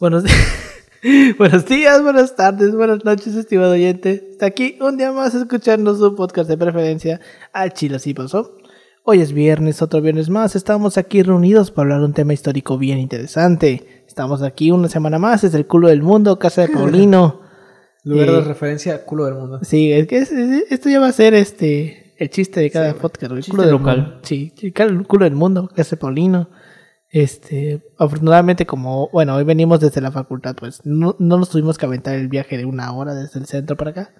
[0.00, 0.24] Buenos,
[1.38, 4.28] buenos días, buenas tardes, buenas noches, estimado oyente.
[4.30, 7.20] Está aquí un día más escuchando su podcast de preferencia
[7.52, 8.56] al Chile así pasó.
[9.04, 10.54] Hoy es viernes, otro viernes más.
[10.54, 14.04] Estamos aquí reunidos para hablar de un tema histórico bien interesante.
[14.06, 17.40] Estamos aquí una semana más, es el culo del mundo, casa de Paulino.
[18.04, 19.60] Lugar Eh, de referencia, culo del mundo.
[19.62, 22.94] Sí, es que es- es- esto ya va a ser este el chiste de cada
[22.94, 23.98] podcast, el culo del local.
[24.02, 24.18] mundo.
[24.22, 26.48] Sí, el culo del mundo, casa de Paulino.
[27.14, 31.84] Este, afortunadamente como, bueno, hoy venimos desde la facultad, pues no, no nos tuvimos que
[31.84, 34.10] aventar el viaje de una hora desde el centro para acá.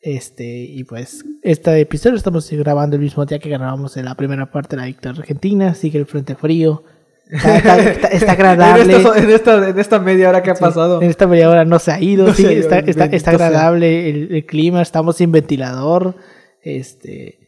[0.00, 4.16] Este, y pues este episodio lo estamos grabando el mismo día que grabamos en la
[4.16, 6.82] primera parte de la dictadura argentina, sigue el frente frío.
[7.30, 8.82] Está, está- está- está agradable.
[8.82, 11.00] En esta, en, esta, en esta media hora que ha Sí, pasado.
[11.00, 12.68] En esta media hora no se ha ido, No sí, se ha ido,
[13.14, 16.16] está, agradable el, el clima, estamos sin ventilador.
[16.62, 17.38] Este.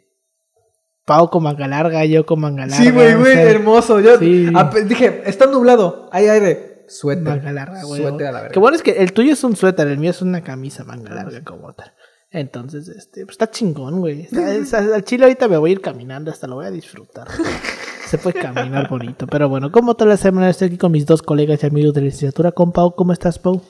[1.06, 2.84] Pau con manga larga, yo con manga larga.
[2.84, 4.00] Sí, güey, o güey, sea, hermoso.
[4.00, 4.48] Yo sí.
[4.86, 6.84] dije, está nublado, hay aire.
[6.88, 7.22] Suéter.
[7.22, 8.02] Manga larga, güey.
[8.02, 8.52] Suéter a la verga.
[8.52, 11.14] Qué bueno es que el tuyo es un suéter, el mío es una camisa manga
[11.14, 11.94] larga como otra.
[12.30, 14.28] Entonces, este, pues está chingón, güey.
[14.94, 17.28] Al chile ahorita me voy a ir caminando, hasta lo voy a disfrutar.
[18.06, 19.28] Se puede caminar bonito.
[19.28, 22.00] Pero bueno, como toda la semana estoy aquí con mis dos colegas y amigos de
[22.00, 22.94] la licenciatura, con Pau.
[22.96, 23.62] ¿Cómo estás, Pau?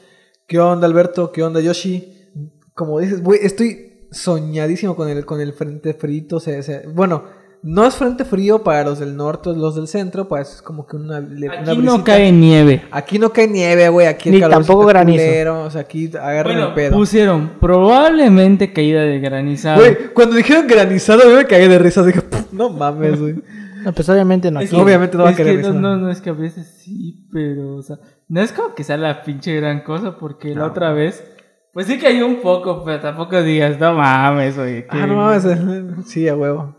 [0.46, 1.32] ¿Qué onda, Alberto?
[1.32, 2.30] ¿Qué onda, Yoshi?
[2.74, 6.40] Como dices, güey, estoy soñadísimo con el, con el frente frío.
[6.40, 7.24] Se, se- Bueno,
[7.62, 10.96] no es frente frío para los del norte, los del centro, pues es como que
[10.96, 12.04] una, una Aquí no brisita.
[12.04, 12.82] cae nieve.
[12.92, 14.06] Aquí no cae nieve, güey.
[14.06, 15.24] Aquí el Ni calor tampoco granizo.
[15.24, 16.92] culero, O sea, aquí agarran Bueno, el pedo.
[16.96, 19.80] pusieron probablemente caída de granizado.
[19.80, 22.02] Güey, cuando dijeron granizado, yo me cagué de risa.
[22.04, 23.34] Dije, "Pff, no mames, güey.
[23.84, 26.20] No, pues obviamente no Es que- Obviamente no va a caer no, no, no, es
[26.20, 29.82] que a veces sí, pero, o sea, no es como que sea la pinche gran
[29.82, 31.22] cosa, porque la otra vez,
[31.76, 35.44] pues sí cayó un poco, pero tampoco digas, no mames, que- Ah, no mames.
[36.06, 36.74] Sí, a huevo.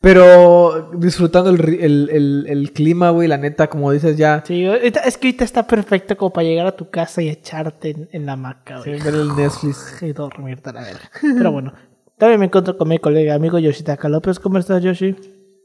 [0.00, 4.42] Pero disfrutando el, ri- el, el, el clima, güey, la neta, como dices ya.
[4.46, 7.90] Sí, ahorita- es que ahorita está perfecto como para llegar a tu casa y echarte
[7.92, 9.02] en, en la hamaca, Sí, güey.
[9.02, 10.02] ver el Netflix.
[10.02, 11.10] Y dormirte a la verga.
[11.22, 11.72] Pero bueno,
[12.18, 14.38] también me encuentro con mi colega amigo Yoshitaka López.
[14.38, 15.16] ¿Cómo estás, Yoshi?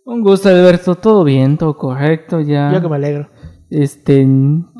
[0.06, 2.72] Un gusto, Alberto, todo bien, todo correcto, ya.
[2.74, 3.28] Yo que me alegro.
[3.69, 4.25] este,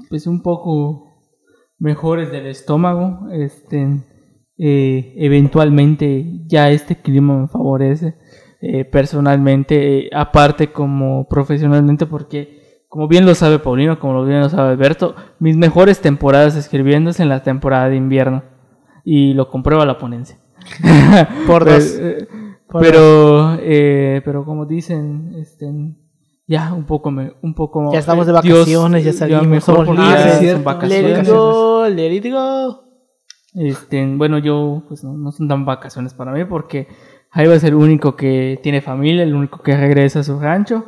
[0.10, 1.09] pues un poco
[1.80, 4.02] mejores del estómago, este,
[4.58, 8.16] eh, eventualmente ya este clima me favorece,
[8.62, 12.60] eh, personalmente, eh, aparte como profesionalmente, porque
[12.90, 17.20] como bien lo sabe Paulino, como bien lo sabe Alberto, mis mejores temporadas escribiendo es
[17.20, 18.44] en la temporada de invierno,
[19.06, 20.38] y lo comprueba la ponencia.
[21.48, 21.98] Por Pero, dos.
[22.00, 22.28] eh,
[22.68, 25.68] Por pero, eh, pero como dicen, este,
[26.50, 27.94] ya un poco, me, un poco.
[27.94, 30.10] Ya estamos de eh, Dios, vacaciones, ya salimos, mejor somos libres.
[30.16, 30.58] ya Ah, son cierto.
[30.60, 31.28] Let vacaciones.
[31.28, 32.84] it go, let it go.
[33.54, 36.88] Este, bueno, yo, pues no, no son tan vacaciones para mí porque
[37.32, 40.40] ahí va a ser el único que tiene familia, el único que regresa a su
[40.40, 40.86] rancho.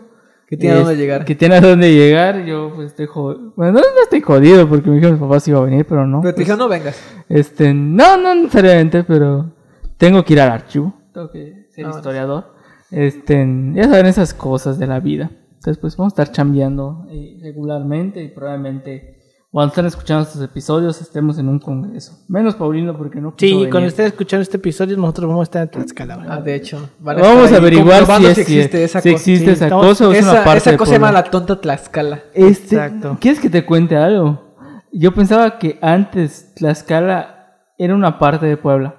[0.48, 1.24] Que tiene a dónde Es- llegar.
[1.26, 2.44] Que tiene a dónde llegar.
[2.44, 3.54] Yo, pues estoy jodido.
[3.56, 6.20] Bueno, no, no estoy jodido porque me dijeron mis papás iba a venir, pero no.
[6.22, 7.02] Pero te pues, dijeron, no vengas.
[7.30, 9.54] Este, no, no necesariamente, pero
[9.98, 10.94] tengo que ir al archivo.
[11.14, 12.54] Tengo que ser Ah, historiador.
[12.92, 15.32] Este, ya saben esas cosas de la vida.
[15.62, 19.20] Entonces, pues vamos a estar chambeando eh, regularmente y probablemente
[19.52, 22.18] cuando estén escuchando estos episodios estemos en un congreso.
[22.30, 23.70] Menos Paulino porque no quiso Sí, venir.
[23.70, 26.16] cuando estén escuchando este episodio, nosotros vamos a estar en Tlaxcala.
[26.16, 26.28] güey.
[26.32, 26.90] Ah, de hecho.
[27.00, 29.22] van Vamos a averiguar si, comprobando es- si existe esa si cosa.
[29.22, 31.24] existe Sí, esa estamos- cosa o es Esa, una parte esa cosa se llama la
[31.26, 32.24] tonta Tlaxcala.
[32.34, 33.18] Este, Exacto.
[33.22, 34.56] ¿Quieres que te cuente algo?
[34.92, 38.96] Yo pensaba que antes Tlaxcala era una parte de Puebla.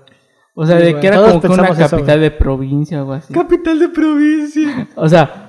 [0.55, 3.13] O sea, Sí, de que era como que una eso, capital de provincia o algo
[3.15, 3.33] así.
[3.33, 4.87] Capital de provincia.
[4.97, 5.42] O sea,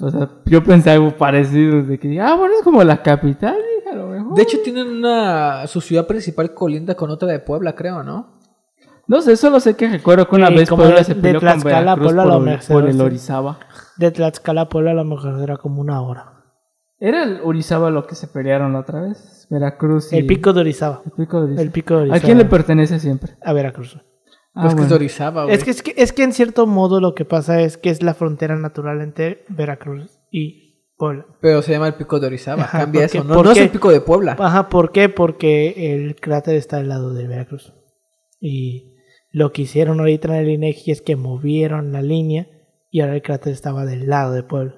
[0.00, 3.56] o sea, yo pensé algo parecido, de que, ah, bueno, es como la capital,
[3.90, 4.34] a lo mejor.
[4.34, 5.66] De hecho, tienen una.
[5.66, 8.38] Su ciudad principal colinda con otra de Puebla, creo, ¿no?
[9.06, 11.40] No sé, solo sé que recuerdo que una Sí, vez Puebla de- se de peleó
[11.40, 12.22] con Tlaxcala a Veracruz Puebla,
[12.68, 13.06] por, lo el- por.
[13.06, 13.58] Orizaba.
[13.96, 16.34] De Tlaxcala a Puebla a lo mejor era como una hora.
[17.00, 19.46] ¿Era el Orizaba lo que se pelearon la otra vez?
[19.50, 20.18] Veracruz y...
[20.18, 21.00] El pico de Orizaba.
[21.06, 21.62] el pico de Orizaba.
[21.62, 22.20] El pico de ¿A Orizaba.
[22.20, 23.36] quién le pertenece siempre?
[23.42, 23.98] A Veracruz.
[24.58, 25.50] Ah, pues que es Orizaba.
[25.52, 28.02] Es que, es, que, es que en cierto modo lo que pasa es que es
[28.02, 31.26] la frontera natural entre Veracruz y Puebla.
[31.40, 32.64] Pero se llama el pico de Orizaba.
[32.64, 33.18] Ajá, Cambia ¿por qué?
[33.18, 33.26] eso.
[33.28, 34.36] No, ¿Por no es el pico de Puebla.
[34.38, 35.08] Ajá, ¿por qué?
[35.08, 37.72] Porque el cráter está al lado de Veracruz.
[38.40, 38.96] Y
[39.30, 42.48] lo que hicieron ahorita en el INEGI es que movieron la línea
[42.90, 44.77] y ahora el cráter estaba del lado de Puebla.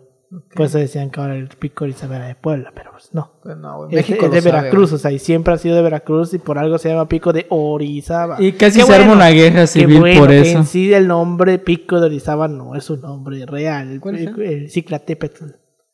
[0.54, 3.32] Por eso decían que ahora el pico de Orizaba era de Puebla, pero pues no.
[3.42, 3.56] Pues.
[3.56, 4.94] Es, México es lo de sabe, Veracruz, güey.
[4.96, 7.46] o sea, y siempre ha sido de Veracruz y por algo se llama pico de
[7.48, 8.36] Orizaba.
[8.38, 10.58] Y casi Qué se arma bueno, una guerra civil bueno por eso.
[10.58, 13.90] En sí el nombre pico de Orizaba no es un nombre real.
[13.90, 15.44] El, ¿Cuál es el, el Ciclatépetl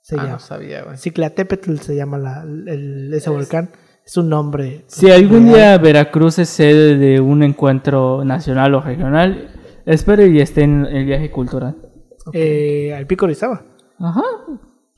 [0.02, 0.28] se Ah, llama.
[0.34, 0.98] no sabía, güey.
[0.98, 3.70] Ciclatépetl se llama la, el- ese volcán.
[4.04, 4.84] Es un nombre.
[4.86, 5.54] Si algún real.
[5.54, 9.48] día Veracruz es sede de un encuentro nacional o regional,
[9.86, 11.74] espero y esté en el viaje cultural.
[12.34, 13.64] Eh, al pico de Orizaba.
[13.98, 14.22] Ajá.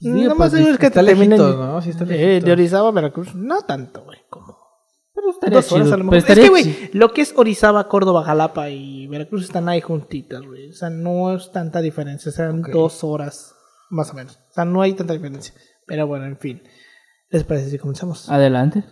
[0.00, 1.83] Sí, no pues, más digo es que Está te lejitos, ¿no?
[1.83, 4.56] Sí está Eh, de Orizaba a Veracruz, no tanto, güey, como
[5.15, 6.17] Pero estaría dos horas a lo pero mejor.
[6.19, 10.43] Es estaría que, güey, lo que es Orizaba, Córdoba, Jalapa y Veracruz están ahí juntitas,
[10.43, 10.71] güey.
[10.71, 12.69] O sea, no es tanta diferencia, serán Ok.
[12.69, 13.55] dos horas,
[13.91, 14.37] más o menos.
[14.50, 15.53] O sea, no hay tanta diferencia.
[15.87, 16.62] Pero bueno, en fin.
[17.31, 18.31] ¿Les parece si comenzamos?
[18.31, 18.85] Adelante.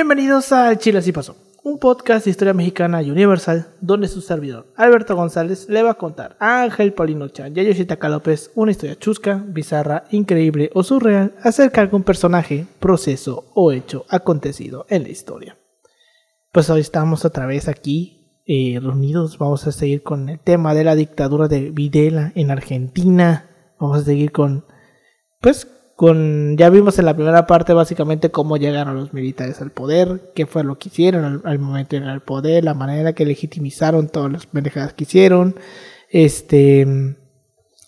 [0.00, 4.72] Bienvenidos a Chile Así Pasó, un podcast de historia mexicana y universal, donde su servidor,
[4.74, 8.70] Alberto González, le va a contar a Ángel Paulino Chan y a Yoshitaka López una
[8.70, 15.02] historia chusca, bizarra, increíble o surreal acerca de algún personaje, proceso o hecho acontecido en
[15.02, 15.58] la historia.
[16.50, 20.84] Pues hoy estamos otra vez aquí eh, reunidos, vamos a seguir con el tema de
[20.84, 24.64] la dictadura de Videla en Argentina, vamos a seguir con,
[25.42, 25.68] pues,
[26.56, 30.64] ya vimos en la primera parte básicamente cómo llegaron los militares al poder, qué fue
[30.64, 34.32] lo que hicieron al, al momento de llegar al poder, la manera que legitimizaron todas
[34.32, 35.56] las pendejadas que hicieron,
[36.10, 37.16] este,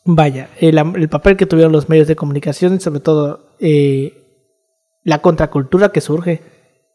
[0.04, 4.22] vaya, el, el papel que tuvieron los medios de comunicación y sobre todo eh,
[5.04, 6.42] la contracultura que surge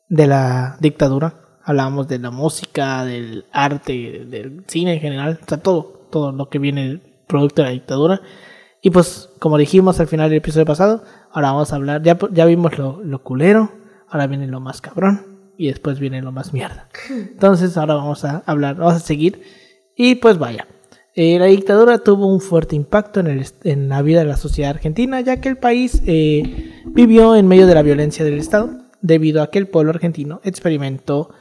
[0.10, 1.42] de la dictadura.
[1.64, 6.48] Hablábamos de la música, del arte, del cine en general, o sea, todo, todo lo
[6.48, 8.22] que viene producto de la dictadura.
[8.82, 12.46] Y pues, como dijimos al final del episodio pasado, ahora vamos a hablar, ya, ya
[12.46, 13.72] vimos lo, lo culero,
[14.08, 16.90] ahora viene lo más cabrón y después viene lo más mierda.
[17.10, 19.42] Entonces, ahora vamos a hablar, vamos a seguir.
[19.96, 20.68] Y pues vaya,
[21.20, 24.70] eh, la dictadura tuvo un fuerte impacto en, el, en, la vida de la sociedad
[24.70, 28.70] argentina, ya que el país eh, vivió en medio de la violencia del Estado,
[29.02, 31.32] debido a que el pueblo argentino experimentó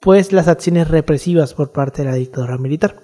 [0.00, 2.96] pues las acciones represivas por parte de la dictadura militar.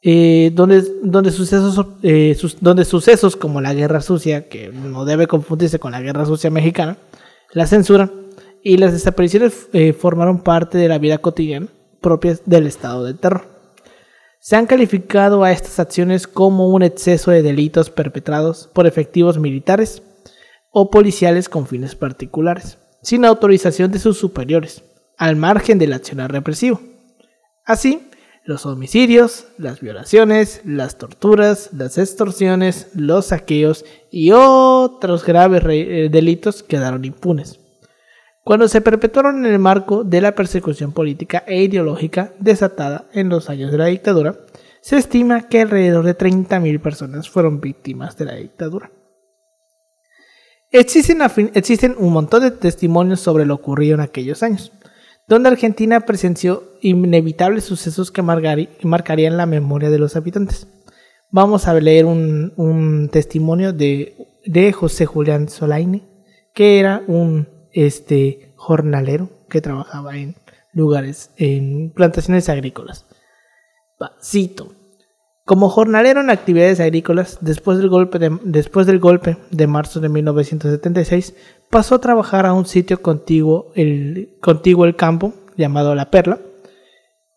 [0.00, 5.80] Eh, donde, donde, sucesos, eh, donde sucesos como la guerra sucia, que no debe confundirse
[5.80, 6.96] con la guerra sucia mexicana,
[7.52, 8.10] la censura
[8.62, 11.68] y las desapariciones eh, formaron parte de la vida cotidiana
[12.00, 13.46] propias del estado de terror.
[14.40, 20.02] Se han calificado a estas acciones como un exceso de delitos perpetrados por efectivos militares
[20.70, 24.84] o policiales con fines particulares, sin autorización de sus superiores,
[25.16, 26.80] al margen del accionar represivo.
[27.64, 28.07] Así,
[28.48, 36.62] los homicidios, las violaciones, las torturas, las extorsiones, los saqueos y otros graves eh, delitos
[36.62, 37.60] quedaron impunes.
[38.42, 43.50] Cuando se perpetuaron en el marco de la persecución política e ideológica desatada en los
[43.50, 44.38] años de la dictadura,
[44.80, 48.90] se estima que alrededor de 30.000 personas fueron víctimas de la dictadura.
[50.70, 51.20] Existen,
[51.52, 54.72] existen un montón de testimonios sobre lo ocurrido en aquellos años
[55.28, 60.66] donde Argentina presenció inevitables sucesos que marcarían la memoria de los habitantes.
[61.30, 64.16] Vamos a leer un, testimonio de,
[64.46, 66.02] de, José Julián Solaine,
[66.54, 70.36] que era un este, jornalero que trabajaba en
[70.72, 73.06] lugares, en plantaciones agrícolas.
[74.22, 74.74] Cito.
[75.44, 80.08] Como jornalero en actividades agrícolas, después del, golpe de, después del golpe de marzo de
[80.08, 81.34] 1976,
[81.70, 86.38] pasó a trabajar a un sitio contiguo el, contiguo el campo, llamado La Perla.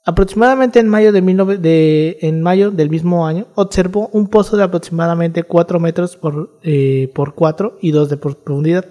[0.03, 5.43] Aproximadamente en mayo, de, de en mayo del mismo año, observó un pozo de aproximadamente
[5.43, 8.85] 4 metros por, eh, por 4 y 2 de profundidad.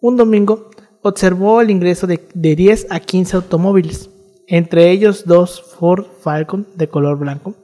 [0.00, 0.70] Un domingo,
[1.02, 4.08] observó el ingreso de, de 10 a 15 automóviles,
[4.46, 7.54] entre ellos dos Ford Falcon de color blanco,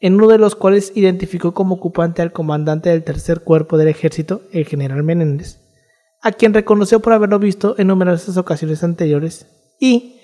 [0.00, 4.42] en uno de los cuales identificó como ocupante al comandante del tercer cuerpo del ejército,
[4.52, 5.59] el general Menéndez,
[6.22, 9.46] a quien reconoció por haberlo visto en numerosas ocasiones anteriores,
[9.78, 10.16] y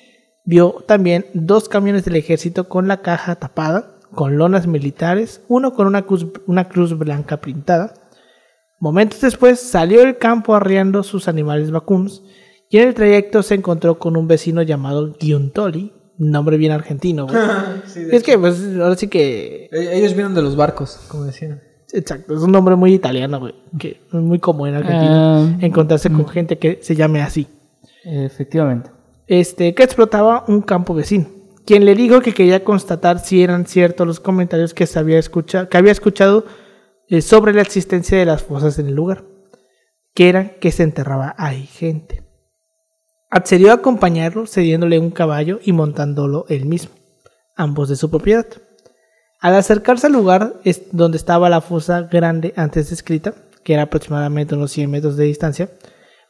[0.44, 5.86] vio también dos camiones del ejército con la caja tapada, con lonas militares, uno con
[5.86, 7.94] una cruz, una cruz blanca pintada.
[8.78, 12.22] Momentos después salió del campo arriando sus animales vacunos,
[12.68, 17.26] y en el trayecto se encontró con un vecino llamado Giuntoli, nombre bien argentino.
[17.86, 19.68] Sí, Es que, pues, ahora sí que.
[19.72, 21.62] E- Ellos vienen de los barcos, como decían.
[21.92, 23.54] Exacto, es un nombre muy italiano, güey.
[23.78, 27.46] Que es muy común en Argentina Ah, encontrarse con gente que se llame así.
[28.04, 28.90] efectivamente.
[29.26, 31.26] Este, que explotaba un campo vecino.
[31.64, 35.68] Quien le dijo que quería constatar si eran ciertos los comentarios que, se había, escuchado,
[35.68, 36.44] que había escuchado
[37.08, 39.24] eh, sobre la existencia de las fosas en el lugar.
[40.14, 42.22] que era que se enterraba ahí gente.
[43.30, 46.94] Accedió a acompañarlo, cediéndole un caballo y montándolo él mismo,
[47.56, 48.46] ambos de su propiedad.
[49.40, 54.54] Al acercarse al lugar es donde estaba la fosa grande antes descrita, que era aproximadamente
[54.54, 55.70] unos 100 metros de distancia,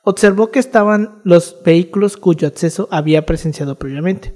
[0.02, 4.34] observó que estaban los vehículos cuyo acceso había presenciado previamente.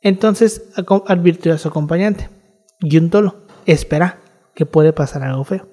[0.00, 0.70] Entonces
[1.06, 2.28] advirtió a su acompañante,
[2.80, 4.18] Yuntolo, espera,
[4.54, 5.68] que puede pasar algo feo.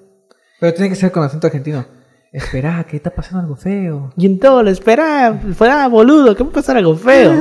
[0.60, 1.86] Pero tiene que ser con acento argentino.
[2.32, 4.12] Espera, que está pasando algo feo.
[4.16, 7.32] Yuntolo, espera, fuera boludo, que puede pasar algo feo.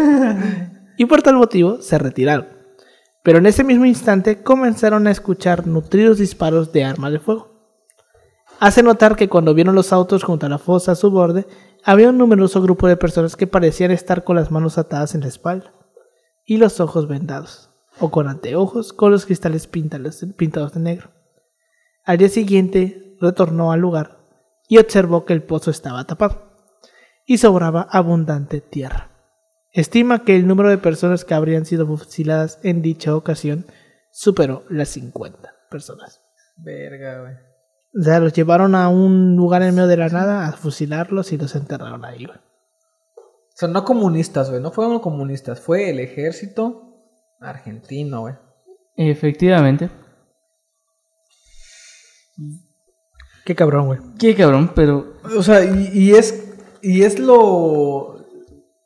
[0.98, 2.59] y por tal motivo se retiraron.
[3.30, 7.52] Pero en ese mismo instante comenzaron a escuchar nutridos disparos de armas de fuego.
[8.60, 11.46] Hace notar que cuando vieron los autos junto a la fosa a su borde,
[11.84, 15.28] había un numeroso grupo de personas que parecían estar con las manos atadas en la
[15.28, 15.72] espalda
[16.44, 17.70] y los ojos vendados,
[18.00, 21.12] o con anteojos con los cristales pintados de negro.
[22.06, 24.18] Al día siguiente retornó al lugar
[24.68, 26.50] y observó que el pozo estaba tapado
[27.28, 29.19] y sobraba abundante tierra.
[29.72, 33.66] Estima que el número de personas que habrían sido fusiladas en dicha ocasión
[34.12, 36.22] superó las 50 personas.
[36.58, 37.34] Verga, güey.
[38.00, 41.38] O sea, los llevaron a un lugar en medio de la nada a fusilarlos y
[41.38, 42.38] los enterraron ahí, güey.
[42.38, 44.62] O sea, no comunistas, güey.
[44.62, 45.60] No fueron comunistas.
[45.60, 46.96] Fue el ejército
[47.40, 48.36] argentino, güey.
[48.96, 49.90] Efectivamente.
[53.46, 54.00] Qué cabrón, güey.
[54.20, 56.54] Qué cabrón, pero O sea, y, y es.
[56.82, 58.19] Y es lo.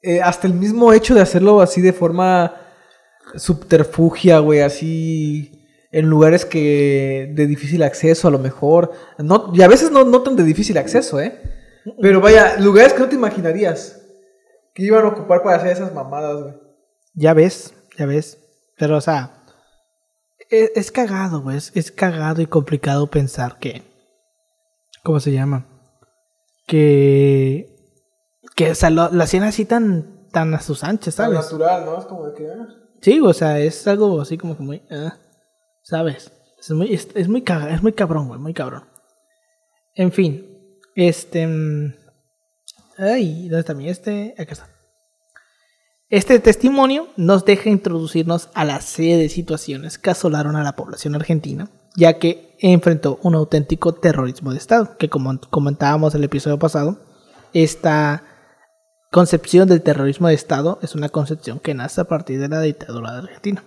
[0.04, 2.56] Eh, hasta el mismo hecho de hacerlo así de forma
[3.36, 5.66] subterfugia, güey, así.
[5.92, 7.32] En lugares que.
[7.34, 8.92] de difícil acceso, a lo mejor.
[9.18, 11.40] No, y a veces no, no tan de difícil acceso, ¿eh?
[12.02, 14.02] Pero vaya, lugares que no te imaginarías.
[14.74, 16.54] Que iban a ocupar para hacer esas mamadas, güey.
[17.14, 18.40] Ya ves, ya ves.
[18.76, 19.44] Pero, o sea,
[20.50, 21.58] es, es cagado, güey.
[21.58, 23.84] Es, es cagado y complicado pensar que.
[25.04, 25.66] ¿Cómo se llama?
[26.68, 27.73] Que.
[28.56, 31.40] Que, o sea, lo, lo hacían así tan, tan a sus anchas, Tan ¿sabes?
[31.52, 32.00] natural, ¿no?
[32.00, 32.48] Es como de que.
[32.50, 32.68] ah.
[33.02, 34.84] Sí, o sea, es algo así como que muy.
[34.92, 35.18] ah,
[35.84, 36.32] ¿Sabes?
[36.60, 38.84] Es muy, es, es muy, caga- es muy cabrón, güey, muy cabrón.
[39.96, 40.48] En fin,
[40.96, 41.46] este.
[41.48, 41.94] mm,
[42.98, 44.36] Ay, ¿dónde está mi este?
[44.38, 44.70] Acá está.
[46.10, 51.16] Este testimonio nos deja introducirnos a la serie de situaciones que asolaron a la población
[51.16, 56.60] argentina, ya que enfrentó un auténtico terrorismo de Estado, que como comentábamos en el episodio
[56.60, 57.00] pasado,
[57.52, 58.24] esta
[59.14, 63.12] concepción del terrorismo de Estado es una concepción que nace a partir de la dictadura
[63.14, 63.64] de Argentina.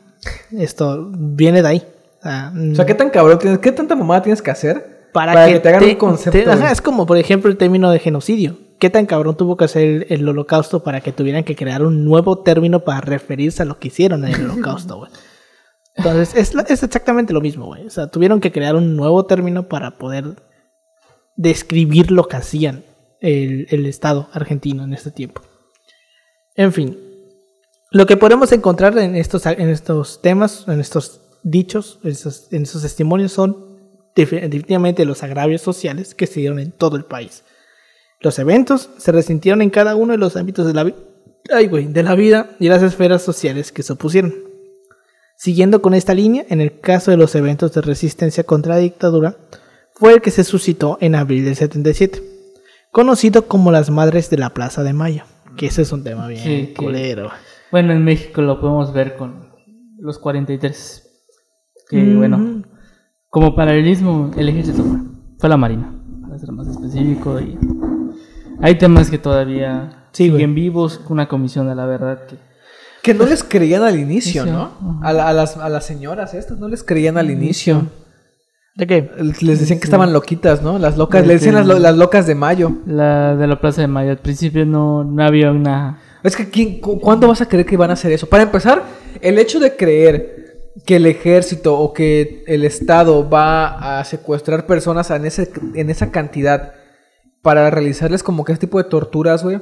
[0.51, 1.87] Esto viene de ahí.
[2.19, 3.61] O sea, O sea, ¿qué tan cabrón tienes?
[3.61, 4.97] ¿Qué tanta mamada tienes que hacer?
[5.13, 6.39] para, que, te hagan te- un concepto.
[6.39, 6.73] te- ajá, güey?
[6.73, 8.59] es como, por ejemplo, el término de genocidio.
[8.79, 12.05] ¿Qué tan cabrón tuvo que hacer el, el holocausto para que tuvieran que crear un
[12.05, 15.11] nuevo término para referirse a lo que hicieron en el holocausto, güey?
[15.95, 17.87] Entonces, es, es exactamente lo mismo, güey.
[17.87, 20.25] O sea, tuvieron que crear un nuevo término para poder
[21.37, 22.85] describir lo que hacían
[23.21, 25.43] el, el Estado argentino en este tiempo.
[26.55, 26.99] En fin,
[27.91, 32.65] lo que podemos encontrar en estos, en estos temas, en estos dichos, en estos, en
[32.65, 33.79] testimonios son
[34.15, 37.45] defi- definitivamente los agravios sociales que se dieron en todo el país.
[38.21, 40.93] Los eventos se resintieron en cada uno de los ámbitos de la,
[41.53, 44.35] ay, güey, de la vida y las esferas sociales que se opusieron.
[45.37, 49.37] Siguiendo con esta línea, en el caso de los eventos de resistencia contra la dictadura,
[49.95, 52.23] fue el que se suscitó en abril del 77,
[53.01, 55.25] conocido como las Madres de la Plaza de Mayo,
[55.59, 57.29] que ese es un tema bien Sí, que- culero.
[57.71, 59.51] bueno, en México lo podemos ver con
[59.99, 61.03] los 43.
[61.91, 62.17] Que Mm.
[62.17, 62.63] bueno,
[63.29, 64.97] como paralelismo, el ejército fue,
[65.39, 67.39] fue la marina, para ser más específico.
[67.39, 67.59] Y
[68.63, 70.41] hay temas que todavía Sí, güey.
[70.41, 72.37] siguen vivos, una comisión de la verdad que
[73.03, 74.47] Que no les creían al inicio.
[74.47, 74.63] ¿no?
[74.63, 74.99] Ajá.
[75.03, 77.87] A, la- a las, a las señoras estas no les creían al inicio.
[78.77, 79.11] ¿De qué?
[79.41, 80.79] Les decían que estaban loquitas, ¿no?
[80.79, 82.73] Las locas, De le decían las, lo- las locas de mayo.
[82.87, 85.99] la de la Plaza de Mayo al principio no, no había una...
[86.23, 88.27] Es que ¿quién, cu- ¿cuándo vas a creer que van a hacer eso?
[88.29, 88.83] Para empezar,
[89.23, 95.11] el hecho de creer que el ejército o que el Estado va a secuestrar personas
[95.11, 96.75] en, ese, en esa cantidad
[97.41, 99.59] para realizarles como que este tipo de torturas, güey.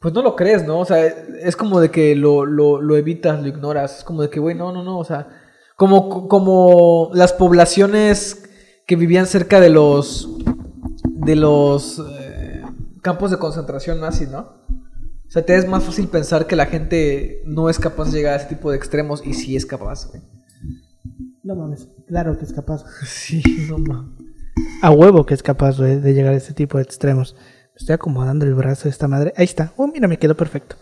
[0.00, 0.78] Pues no lo crees, ¿no?
[0.78, 3.98] O sea, es como de que lo, lo, lo evitas, lo ignoras.
[3.98, 4.98] Es como de que, güey, no, no, no.
[4.98, 5.26] O sea,
[5.76, 8.42] como, como las poblaciones
[8.86, 10.30] que vivían cerca de los
[11.04, 12.62] de los eh,
[13.02, 14.38] campos de concentración nazis, ¿no?
[14.38, 18.34] O sea, te es más fácil pensar que la gente no es capaz de llegar
[18.34, 20.22] a ese tipo de extremos y sí es capaz, güey.
[21.42, 22.84] No mames, claro que es capaz.
[23.04, 24.12] Sí, no mames.
[24.82, 27.36] A huevo que es capaz güey, de llegar a ese tipo de extremos.
[27.74, 29.34] Estoy acomodando el brazo de esta madre.
[29.36, 29.72] Ahí está.
[29.76, 30.76] Oh, mira, me quedó perfecto.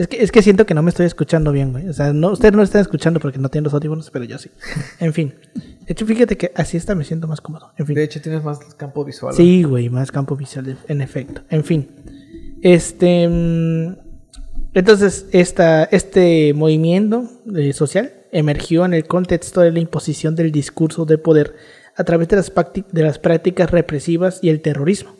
[0.00, 1.86] Es que, es que siento que no me estoy escuchando bien, güey.
[1.86, 4.50] O sea, no, ustedes no están escuchando porque no tienen los audífonos, pero yo sí.
[4.98, 5.34] En fin.
[5.54, 7.74] De hecho, fíjate que así está, me siento más cómodo.
[7.76, 7.96] En fin.
[7.96, 9.34] De hecho, tienes más campo visual.
[9.34, 11.42] Sí, güey, más campo visual, en efecto.
[11.50, 11.90] En fin.
[12.62, 13.28] Este.
[13.28, 13.96] mm,
[14.72, 21.04] Entonces, esta, este movimiento eh, social emergió en el contexto de la imposición del discurso
[21.04, 21.56] de poder
[21.94, 22.50] a través de las,
[22.90, 25.14] de las prácticas represivas y el terrorismo.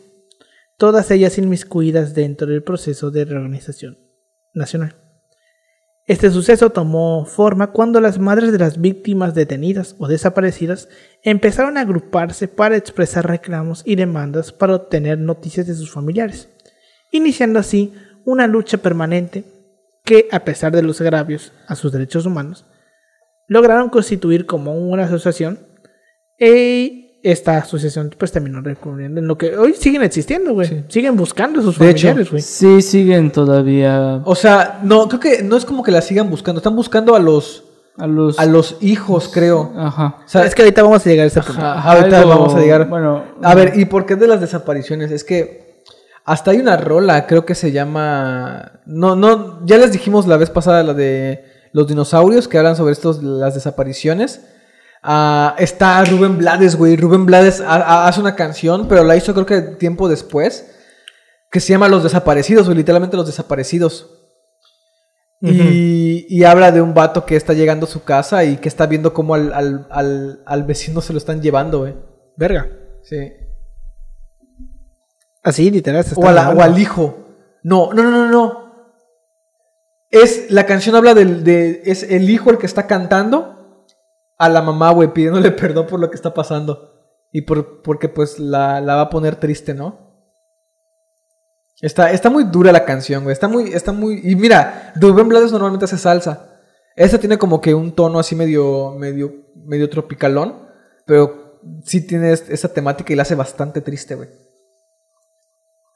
[0.77, 4.10] Todas ellas inmiscuidas dentro del proceso de reorganización
[4.53, 4.95] nacional.
[6.07, 10.89] Este suceso tomó forma cuando las madres de las víctimas detenidas o desaparecidas
[11.23, 16.49] empezaron a agruparse para expresar reclamos y demandas para obtener noticias de sus familiares,
[17.11, 17.93] iniciando así
[18.25, 19.43] una lucha permanente
[20.03, 22.65] que, a pesar de los agravios a sus derechos humanos,
[23.47, 25.59] lograron constituir como una asociación
[26.39, 30.67] y esta asociación pues terminó recurriendo en lo que hoy siguen existiendo, güey.
[30.67, 30.83] Sí.
[30.87, 32.41] Siguen buscando a sus De familiares, güey.
[32.41, 36.59] Sí, siguen todavía O sea, no, creo que no es como que la sigan buscando.
[36.59, 37.63] Están buscando a los,
[37.97, 38.39] a los...
[38.39, 39.71] a los hijos, creo.
[39.77, 40.17] Ajá.
[40.25, 41.61] O sea, es que ahorita vamos a llegar a ese punto.
[41.61, 42.89] Ajá, ahorita vamos a llegar.
[42.89, 45.11] Bueno, A ver, ¿y por qué de las desapariciones?
[45.11, 45.83] Es que
[46.25, 48.81] hasta hay una rola, creo que se llama.
[48.85, 52.93] No, no, ya les dijimos la vez pasada la de los dinosaurios que hablan sobre
[52.93, 54.41] estos, las desapariciones.
[55.03, 56.95] Ah, está Rubén Blades, güey.
[56.95, 60.67] Rubén Blades ha- ha- hace una canción, pero la hizo creo que tiempo después.
[61.49, 64.17] Que se llama Los Desaparecidos, o literalmente Los Desaparecidos.
[65.41, 68.85] y, y habla de un vato que está llegando a su casa y que está
[68.85, 71.95] viendo cómo al, al, al, al vecino se lo están llevando, güey.
[72.37, 72.69] Verga.
[73.01, 73.17] Sí.
[75.43, 76.03] Así, literal.
[76.03, 77.17] se está la- o al hijo.
[77.63, 78.71] No, no, no, no, no.
[80.11, 83.60] Es, la canción habla del, de, es el hijo el que está cantando
[84.43, 86.89] a la mamá, güey, pidiéndole perdón por lo que está pasando.
[87.31, 90.11] Y por, porque pues la, la va a poner triste, ¿no?
[91.81, 93.33] Está, está muy dura la canción, güey.
[93.33, 94.19] Está muy, está muy.
[94.23, 96.59] Y mira, Rubén Blades normalmente hace salsa.
[96.95, 100.67] Esta tiene como que un tono así medio, medio, medio tropicalón.
[101.05, 104.29] Pero sí tiene es- esa temática y la hace bastante triste, güey.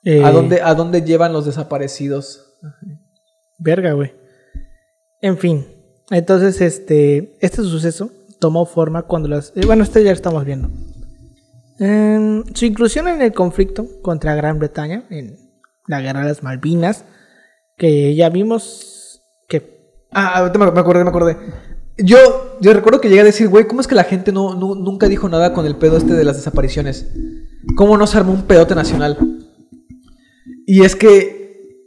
[0.03, 2.57] Eh, ¿A dónde, ¿A dónde llevan los desaparecidos?
[3.57, 4.13] Verga, güey.
[5.21, 5.67] En fin.
[6.11, 7.37] Entonces, este.
[7.41, 9.53] Este suceso tomó forma cuando las.
[9.65, 10.69] bueno, esto ya lo estamos viendo.
[12.53, 15.37] Su inclusión en el conflicto contra Gran Bretaña, en
[15.87, 17.03] la guerra de las Malvinas,
[17.77, 20.05] que ya vimos que.
[20.11, 21.37] Ah, ahorita me, me acordé, me acordé.
[21.97, 24.75] Yo, yo recuerdo que llegué a decir, güey, ¿cómo es que la gente no, no-
[24.75, 27.07] nunca dijo nada con el pedo este de las desapariciones?
[27.77, 29.17] ¿Cómo no se armó un pedote nacional?
[30.65, 31.85] Y es que,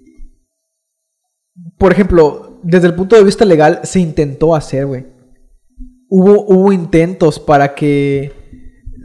[1.78, 5.06] por ejemplo, desde el punto de vista legal, se intentó hacer, güey.
[6.08, 8.32] Hubo, hubo intentos para que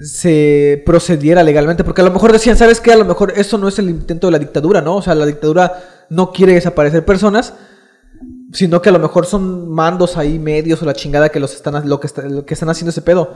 [0.04, 2.92] se procediera legalmente, porque a lo mejor decían, ¿sabes qué?
[2.92, 4.98] A lo mejor eso no es el intento de la dictadura, ¿no?
[4.98, 7.54] O sea, la dictadura no quiere desaparecer personas,
[8.52, 11.88] sino que a lo mejor son mandos ahí medios o la chingada que los están
[11.90, 13.34] lo que, están haciendo ese pedo.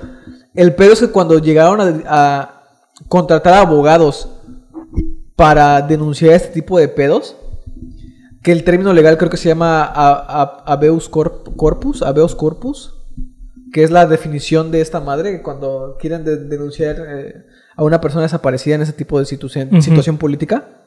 [0.53, 2.53] El pedo es que cuando llegaron a,
[3.07, 4.29] contratar abogados
[5.35, 7.35] para denunciar este tipo de pedos,
[8.41, 9.83] que el término legal creo que se llama
[10.65, 12.96] habeus corp- corpus, habeus corpus,
[13.73, 17.33] que es la definición de esta madre que cuando quieren de- denunciar eh,
[17.75, 19.69] a una persona desaparecida en ese tipo de situación,
[20.17, 20.85] política.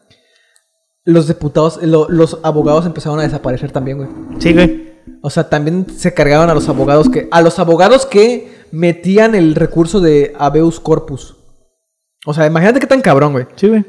[1.05, 4.09] Los diputados, lo- los abogados empezaron a desaparecer también, güey.
[4.39, 4.91] Sí, güey.
[5.23, 7.27] O sea, también se cargaban a los abogados que.
[7.31, 11.37] A los abogados que metían el recurso de habeus corpus.
[12.27, 13.47] O sea, imagínate qué tan cabrón, güey.
[13.57, 13.85] Sí, güey.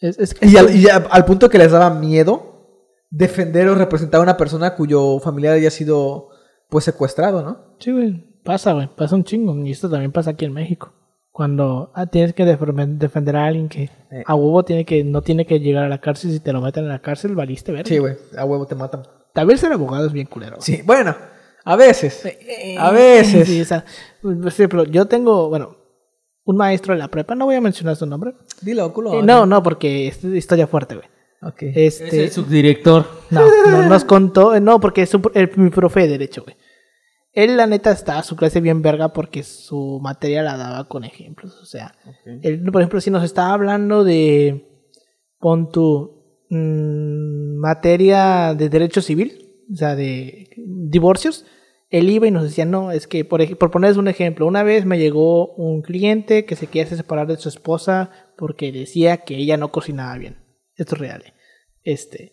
[0.00, 2.50] Es, es que- Y, al, y a- al punto que les daba miedo
[3.10, 6.30] defender o representar a una persona cuyo familiar haya sido
[6.72, 7.58] pues secuestrado, ¿no?
[7.78, 8.24] Sí, güey.
[8.42, 8.88] Pasa, güey.
[8.96, 9.54] Pasa un chingo.
[9.64, 10.92] Y esto también pasa aquí en México.
[11.30, 14.24] Cuando ah, tienes que defen- defender a alguien que Eh.
[14.26, 16.32] a huevo tiene que, no tiene que llegar a la cárcel.
[16.32, 17.86] Si te lo meten en la cárcel, valiste ver.
[17.86, 18.16] Sí, güey.
[18.36, 19.02] A huevo te matan.
[19.34, 20.56] Tal vez ser abogado es bien culero.
[20.56, 20.62] güey.
[20.62, 21.14] Sí, bueno.
[21.64, 22.24] A veces.
[22.26, 23.46] Eh, A veces.
[23.48, 23.84] Sí, o sea,
[24.20, 25.76] por ejemplo, yo tengo, bueno,
[26.44, 28.34] un maestro en la prepa, no voy a mencionar su nombre.
[28.62, 29.20] Dilo, culo.
[29.20, 31.06] Eh, no, no, porque es historia fuerte, güey.
[31.42, 31.62] Ok.
[31.74, 33.04] Es Este, el subdirector.
[33.30, 36.56] no, no nos contó, eh, no, porque es un- el- mi profe de derecho, güey.
[37.32, 41.58] Él, la neta, estaba su clase bien verga porque su materia la daba con ejemplos.
[41.62, 41.94] O sea,
[42.42, 44.66] él, por ejemplo, si nos estaba hablando de,
[45.38, 51.46] pon tu mm, materia de derecho civil, o sea, de divorcios,
[51.88, 54.84] él iba y nos decía, no, es que, por, por ponerles un ejemplo, una vez
[54.84, 59.56] me llegó un cliente que se quería separar de su esposa porque decía que ella
[59.56, 60.38] no cocinaba bien.
[60.76, 61.22] Esto es real.
[61.26, 61.32] eh.
[61.84, 62.32] Este,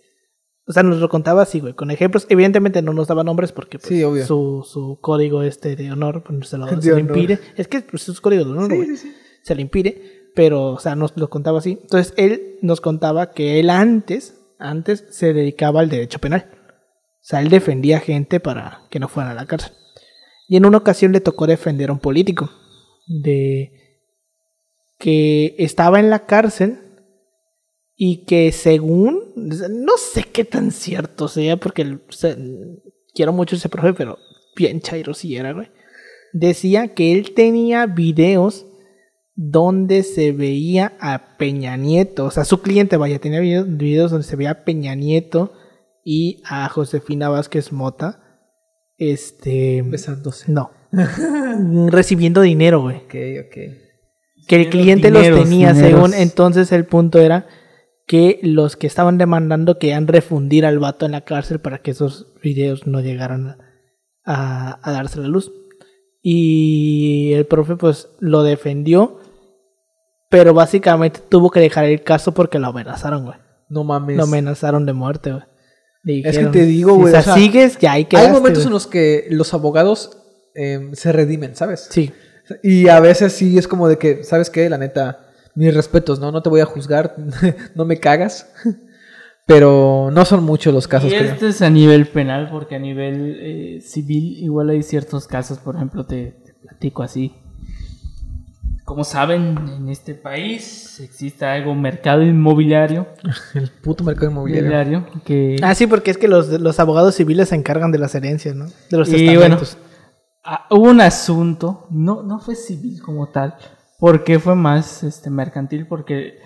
[0.69, 2.27] o sea, nos lo contaba así, güey, con ejemplos.
[2.29, 4.23] Evidentemente no nos daba nombres porque pues, Sí, obvio.
[4.23, 7.17] Su, su código este de honor pues, se lo, De se lo honor.
[7.17, 7.39] impide.
[7.57, 8.87] Es que pues, es código de honor, Sí, güey.
[8.89, 9.15] sí, sí.
[9.41, 11.79] Se le impide, pero, o sea, nos lo contaba así.
[11.81, 16.45] Entonces, él nos contaba que él antes, antes se dedicaba al derecho penal.
[16.53, 19.71] O sea, él defendía gente para que no fueran a la cárcel.
[20.47, 22.51] Y en una ocasión le tocó defender a un político
[23.07, 23.71] de
[24.99, 26.88] que estaba en la cárcel
[28.01, 32.33] y que según no sé qué tan cierto sea porque o sea,
[33.13, 34.17] quiero mucho ese profe, pero
[34.55, 35.69] bien chairo si era, güey.
[36.31, 38.65] Decía que él tenía videos
[39.35, 44.25] donde se veía a Peña Nieto, o sea, su cliente, vaya, tenía videos, videos donde
[44.25, 45.51] se veía a Peña Nieto
[46.05, 48.47] y a Josefina Vázquez Mota,
[48.97, 49.81] este...
[49.81, 50.49] Besándose.
[50.49, 50.71] No.
[51.89, 52.95] recibiendo dinero, güey.
[52.95, 54.47] Ok, ok.
[54.47, 55.77] Que el cliente los tenía, dineros.
[55.77, 57.45] según entonces el punto era
[58.09, 62.33] que los que estaban demandando querían refundir al vato en la cárcel para que esos
[62.41, 63.57] videos no llegaran
[64.25, 65.51] a, a darse la luz.
[66.23, 69.19] Y el profe pues lo defendió,
[70.27, 73.37] pero básicamente tuvo que dejar el caso porque lo amenazaron, güey.
[73.69, 74.17] No mames.
[74.17, 76.23] Lo amenazaron de muerte, güey.
[76.25, 78.87] Es que te digo, güey, o sea, sigues, ya hay que Hay momentos en los
[78.87, 80.17] que los abogados
[80.55, 81.87] eh, se redimen, ¿sabes?
[81.91, 82.11] Sí,
[82.63, 84.67] Y a veces sí es como de que, ¿sabes qué?
[84.67, 86.31] La neta, mis respetos, ¿no?
[86.31, 87.15] No te voy a juzgar,
[87.75, 88.51] no me cagas.
[89.45, 91.31] Pero no son muchos los casos, y creo.
[91.33, 95.75] este es a nivel penal, porque a nivel eh, civil igual hay ciertos casos, por
[95.75, 97.33] ejemplo, te, te platico así.
[98.85, 103.07] Como saben, en este país existe algo mercado inmobiliario,
[103.55, 104.69] El puto mercado inmobiliario.
[104.69, 108.13] inmobiliario que Ah, sí, porque es que los, los abogados civiles se encargan de las
[108.13, 108.65] herencias, ¿no?
[108.91, 109.77] De los Y bueno, testamentos.
[110.43, 113.55] ah, hubo un asunto, no, no fue civil como tal,
[113.99, 116.39] porque fue más este mercantil, porque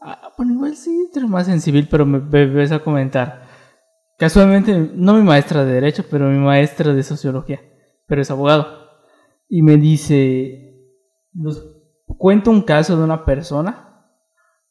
[0.00, 3.42] ah, bueno, igual sí, pero más en civil, pero me, me ves a comentar.
[4.16, 7.60] Casualmente, no mi maestra de derecho, pero mi maestra de sociología,
[8.06, 8.66] pero es abogado.
[9.48, 10.74] Y me dice,
[11.32, 11.62] nos
[12.06, 14.06] cuenta un caso de una persona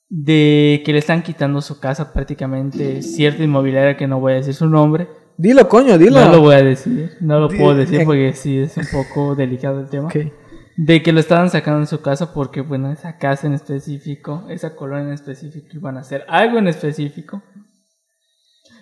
[0.08, 4.56] de que le están quitando su casa prácticamente cierta inmobiliaria que no voy a decir
[4.56, 5.08] su nombre
[5.40, 6.20] Dilo, coño, dilo.
[6.20, 8.06] no lo voy a decir, no lo puedo decir eh.
[8.06, 10.08] porque sí es un poco delicado el tema.
[10.08, 10.18] Ok.
[10.82, 14.76] De que lo estaban sacando en su casa porque, bueno, esa casa en específico, esa
[14.78, 17.44] colonia en específico, iban a hacer algo en específico.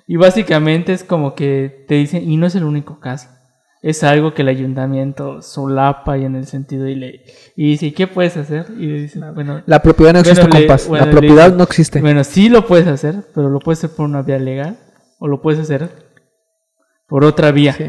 [0.05, 3.29] Y básicamente es como que te dicen, y no es el único caso,
[3.81, 7.21] es algo que el ayuntamiento solapa y en el sentido y le
[7.55, 8.67] y dice, ¿y qué puedes hacer?
[8.77, 10.87] Y le dicen, bueno, La propiedad no existe, Bueno, le- compas.
[10.87, 12.01] bueno, la propiedad dice- no existe.
[12.01, 14.77] bueno, sí lo puedes hacer, pero lo puedes hacer por una vía legal
[15.19, 15.89] o lo puedes hacer
[17.07, 17.73] por otra vía.
[17.73, 17.85] Sí.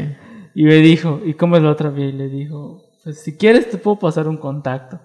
[0.55, 2.07] Y me dijo, ¿y cómo es la otra vía?
[2.07, 4.99] Y le dijo, pues si quieres te puedo pasar un contacto.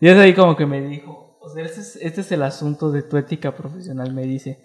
[0.00, 2.90] Y es ahí como que me dijo, o sea, este es, este es el asunto
[2.90, 4.60] de tu ética profesional, me dice.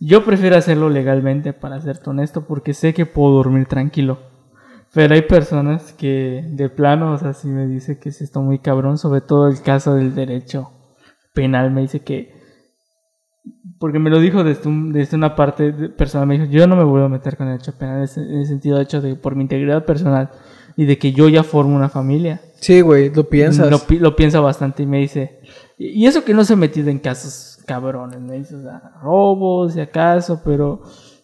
[0.00, 4.18] Yo prefiero hacerlo legalmente para serte honesto porque sé que puedo dormir tranquilo.
[4.94, 8.58] Pero hay personas que de plano, o sea, sí me dice que es esto muy
[8.60, 10.70] cabrón, sobre todo el caso del derecho
[11.34, 12.38] penal, me dice que
[13.78, 16.84] porque me lo dijo desde, un- desde una parte personal, me dijo, yo no me
[16.84, 19.42] vuelvo a meter con el derecho penal en el sentido de hecho de por mi
[19.42, 20.30] integridad personal
[20.78, 22.40] y de que yo ya formo una familia.
[22.60, 23.68] Sí, güey, lo piensas.
[23.70, 25.40] Lo, lo piensa bastante y me dice,
[25.76, 29.76] y eso que no se ha metido en casos cabrones, me dice, o sea, robos
[29.76, 30.82] y acaso, pero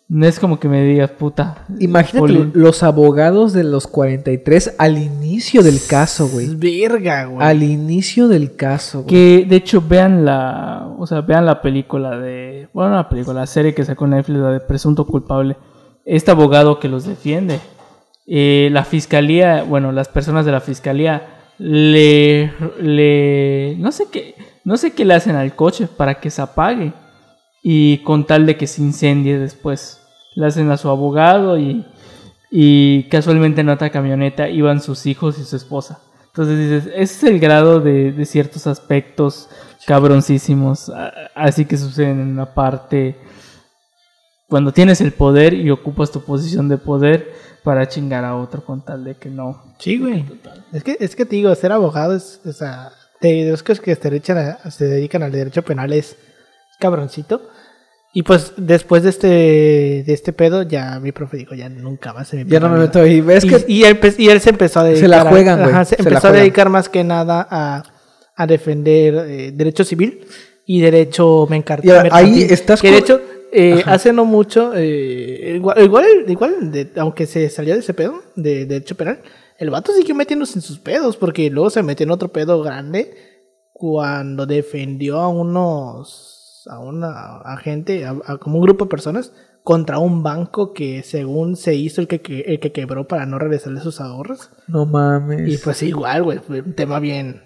[0.09, 1.65] no es como que me digas, puta.
[1.79, 6.55] Imagínate Poli- los abogados de los 43 al inicio del caso, güey.
[6.57, 7.47] Verga, güey.
[7.47, 9.07] Al inicio del caso, güey.
[9.09, 13.47] Que de hecho vean la, o sea, vean la película de, bueno, la película, la
[13.47, 15.57] serie que sacó Netflix, la de Presunto Culpable.
[16.05, 17.61] Este abogado que los defiende,
[18.27, 24.35] eh, la fiscalía, bueno, las personas de la fiscalía le, le, no sé qué,
[24.65, 26.93] no sé qué le hacen al coche para que se apague
[27.63, 30.01] y con tal de que se incendie después.
[30.37, 31.85] Le hacen a su abogado y,
[32.51, 36.01] y casualmente en otra camioneta iban sus hijos y su esposa.
[36.27, 39.49] Entonces dices, ese es el grado de, de ciertos aspectos
[39.87, 40.91] cabroncísimos,
[41.35, 43.17] así que suceden en una parte
[44.49, 47.33] cuando tienes el poder y ocupas tu posición de poder
[47.65, 49.75] para chingar a otro con tal de que no.
[49.79, 50.25] Sí, güey.
[50.73, 54.11] Es que, es que te digo, ser abogado es, o sea, de los que se
[54.11, 56.17] dedican, a- se dedican al derecho penal es
[56.79, 57.49] cabroncito.
[58.17, 59.27] Y pues después de este,
[60.07, 62.79] de este pedo, ya mi profe dijo, ya nunca más se me Ya no me
[62.79, 63.21] meto ahí.
[63.21, 65.59] ¿Ves y, que y él, pe- y él se empezó a dedicar Se la juegan,
[65.61, 67.83] güey, ajá, se se la empezó a dedicar más que nada a,
[68.37, 70.25] a defender eh, derecho civil
[70.65, 71.93] y derecho mercantil.
[72.13, 73.21] ahí estás que de con- hecho
[73.55, 78.21] eh, hace no mucho eh, igual igual, igual de- aunque se salió de ese pedo
[78.37, 79.21] de, derecho penal
[79.59, 83.15] el vato siguió metiéndose en sus pedos porque luego se metió en otro pedo grande
[83.73, 89.33] cuando defendió a unos a una a gente a, a como un grupo de personas
[89.63, 93.39] contra un banco que según se hizo el que, que- el que quebró para no
[93.39, 95.49] regresarle sus ahorros No mames.
[95.53, 97.43] y pues igual güey fue un tema bien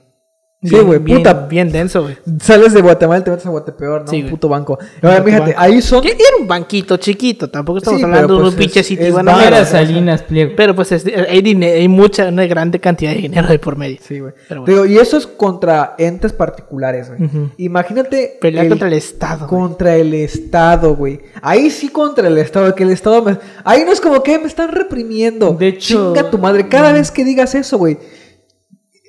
[0.60, 1.34] Sí, güey, bien- puta.
[1.48, 2.16] Bien denso, güey.
[2.40, 4.08] Sales de Guatemala y te metes a Guatepeor, ¿no?
[4.08, 4.76] Sí, un puto banco.
[5.02, 5.60] Ahora, fíjate, banco.
[5.60, 6.04] ahí son...
[6.04, 9.64] Era un banquito chiquito, tampoco estamos Sí, hablando de un pues pinche sitio bueno, Era
[9.64, 10.54] Salinas Pliego.
[10.56, 13.98] Pero pues es- hay, hay mucha, una grande cantidad de dinero de por medio.
[14.02, 14.32] Sí, güey.
[14.48, 14.64] Bueno.
[14.66, 17.30] digo, y eso es contra entes particulares, güey.
[17.58, 18.36] Imagínate...
[18.40, 19.46] Pelear el- contra el Estado.
[19.46, 21.20] Contra el Estado, güey.
[21.40, 23.38] Ahí sí contra el Estado, que el Estado me...
[23.62, 25.52] Ahí no es como que me están reprimiendo.
[25.54, 26.68] De hecho- Chinga tu madre.
[26.68, 27.96] Cada vez que digas eso, güey.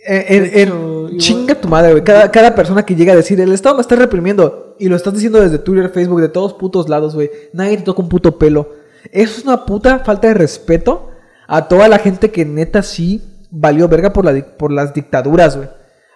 [0.07, 0.75] Eh, en- De en- hecho,
[1.07, 2.03] igual- chinga tu madre, güey.
[2.03, 4.75] Cada, cada persona que llega a decir, el Estado me está reprimiendo.
[4.79, 7.29] Y lo estás diciendo desde Twitter, Facebook, de todos putos lados, güey.
[7.53, 8.73] Nadie te toca un puto pelo.
[9.11, 11.09] Eso es una puta falta de respeto
[11.47, 15.67] a toda la gente que neta sí valió verga por, la, por las dictaduras, güey.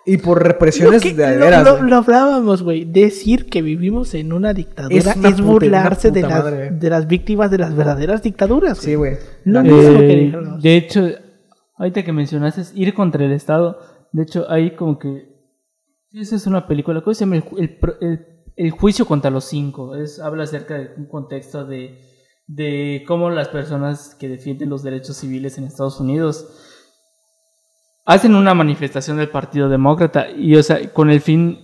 [0.05, 2.83] Y por represiones que- de lo- veras, lo- hablábamos, güey.
[2.83, 6.71] Decir que vivimos en una dictadura Es es, una puta- burlarse una de, las, madre,
[6.71, 8.77] de las víctimas de las verdaderas dictaduras.
[8.79, 9.13] Sí, güey.
[9.45, 10.59] Que Eh, dijeron.
[10.61, 11.07] de hecho,
[11.77, 13.79] ahorita que mencionaste es ir contra el Estado,
[14.11, 15.33] de hecho, ahí como que...
[16.11, 17.37] Esa es una película, ¿cómo se llama?
[17.37, 19.95] El, el el- el juicio contra los cinco.
[19.95, 21.99] Es, habla acerca de un contexto de,
[22.45, 26.47] de cómo las personas que defienden los derechos civiles en Estados Unidos
[28.05, 31.59] hacen una manifestación del Partido Demócrata y, o sea, con el fin,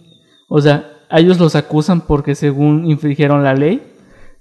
[0.50, 3.84] o sea, ellos los acusan porque según infringieron la ley.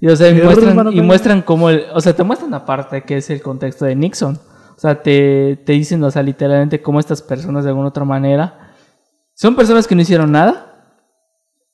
[0.01, 3.17] Y, o sea, y muestran, y muestran cómo, el, o sea, te muestran aparte que
[3.19, 4.39] es el contexto de Nixon.
[4.79, 8.71] O sea, te, te dicen, o sea, literalmente cómo estas personas de alguna otra manera
[9.35, 11.01] son personas que no hicieron nada.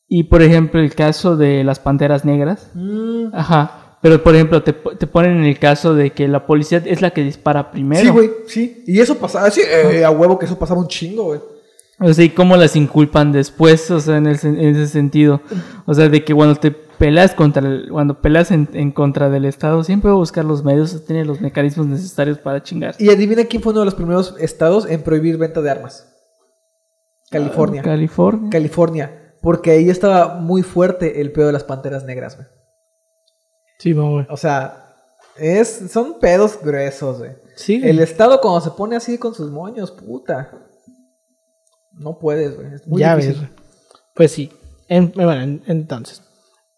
[0.08, 2.70] Y por ejemplo, el caso de las panteras negras.
[2.72, 3.98] Mm, Ajá.
[4.00, 7.10] Pero por ejemplo, te, te ponen en el caso de que la policía es la
[7.10, 8.04] que dispara primero.
[8.04, 8.84] Sí, güey, sí.
[8.86, 11.40] Y eso pasaba, sí, eh, a huevo que eso pasaba un chingo, güey.
[12.00, 15.42] O sea, y cómo las inculpan después, o sea, en, el en ese sentido.
[15.84, 19.44] O sea, de que cuando te peleas contra el- cuando peleas en, en contra del
[19.44, 22.94] Estado, siempre va a buscar los medios, tiene los mecanismos necesarios para chingar.
[22.98, 26.10] Y adivina quién fue uno de los primeros estados en prohibir venta de armas.
[27.30, 27.82] California.
[27.82, 28.50] California.
[28.50, 29.20] California.
[29.42, 32.48] Porque ahí estaba muy fuerte el pedo de las panteras negras, güey.
[33.78, 34.26] Sí, güey.
[34.30, 34.94] O sea,
[35.36, 37.32] es, son pedos gruesos, güey.
[37.56, 40.50] Sí, El estado cuando se pone así con sus moños, puta.
[41.92, 42.74] No puedes, güey.
[42.74, 43.42] Es muy ya difícil.
[43.42, 43.50] ves.
[44.14, 44.50] Pues sí.
[44.88, 46.22] En- bueno, en- entonces.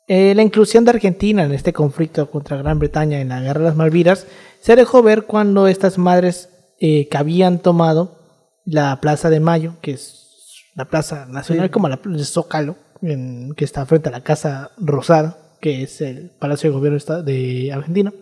[0.09, 3.67] Eh, la inclusión de Argentina en este conflicto contra Gran Bretaña en la Guerra de
[3.67, 4.27] las Malvinas
[4.61, 6.49] se dejó ver cuando estas madres
[6.81, 8.19] eh, que habían tomado
[8.65, 10.27] la Plaza de Mayo, que es
[10.75, 11.73] la plaza nacional Sí.
[11.73, 16.31] como la de Zócalo, en- que está frente a la Casa Rosada, que es el
[16.39, 18.13] Palacio de Gobierno de Argentina.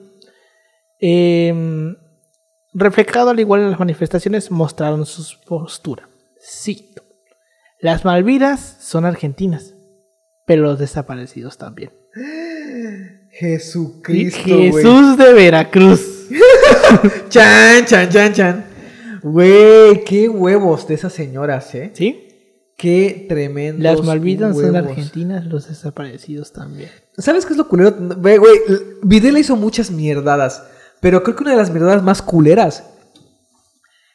[1.00, 1.96] Em,
[2.72, 6.08] reflejado al igual en las manifestaciones, mostraron su postura.
[6.40, 7.02] Cito.
[7.80, 9.74] Las Malvinas son argentinas,
[10.46, 11.90] pero los desaparecidos también.
[13.30, 14.42] Jesucristo.
[14.44, 16.28] Jesús de Veracruz.
[17.28, 18.64] Chan, chan, chan, chan.
[19.22, 21.90] Güey, qué huevos de esas señoras, ¿eh?
[21.94, 22.28] ¿Sí?
[22.76, 23.82] Qué tremendo.
[23.82, 26.90] Las Malvinas son argentinas, los desaparecidos también.
[27.16, 27.94] ¿Sabes qué es lo culero?
[28.16, 28.38] Güey,
[29.02, 30.64] Videla hizo muchas mierdadas.
[31.00, 32.84] Pero creo que una de las mierdadas más culeras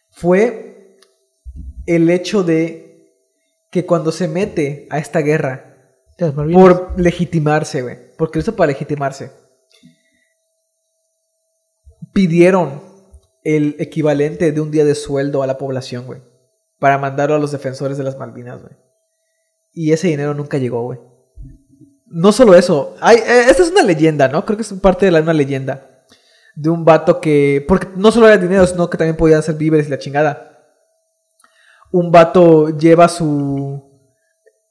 [0.10, 0.98] fue
[1.86, 3.16] el hecho de
[3.70, 5.69] que cuando se mete a esta guerra
[6.54, 9.32] Por legitimarse, güey, porque hizo para legitimarse,
[12.14, 12.82] pidieron
[13.44, 16.22] el equivalente de un día de sueldo a la población, güey,
[16.80, 18.74] para mandarlo a los defensores de las Malvinas, güey.
[19.72, 21.00] Y ese dinero nunca llegó, güey.
[22.08, 24.44] No solo eso, hay, eh, esta es una leyenda, ¿no?
[24.44, 26.06] Creo que es parte de la, una leyenda.
[26.56, 27.64] De un vato que.
[27.68, 30.68] Porque no solo era dinero, sino que también podía hacer víveres y la chingada.
[31.92, 33.82] Un vato lleva su.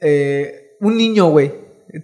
[0.01, 1.53] eh, un niño, güey.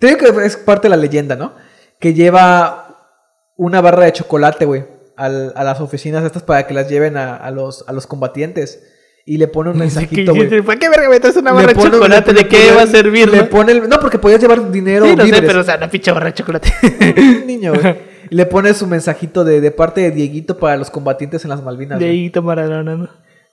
[0.00, 1.52] Te digo que es parte de la leyenda, ¿no?
[2.00, 3.10] Que lleva
[3.56, 4.84] una barra de chocolate, güey.
[5.16, 8.82] A las oficinas estas para que las lleven a, a los, a los combatientes.
[9.26, 10.62] Y le pone un mensajito, güey.
[10.62, 12.32] ¿Para qué verga me traes una barra de chocolate?
[12.34, 13.28] ¿De qué va a servir?
[13.30, 15.06] Le pone el- no, porque podías llevar dinero.
[15.06, 16.72] Sí, no sé, pero o sea, una pinche barra de chocolate.
[17.16, 17.96] Un niño, güey.
[18.30, 22.00] Le pone su mensajito de, de parte de Dieguito para los combatientes en las Malvinas.
[22.00, 23.08] ahí tomaron, ¿no?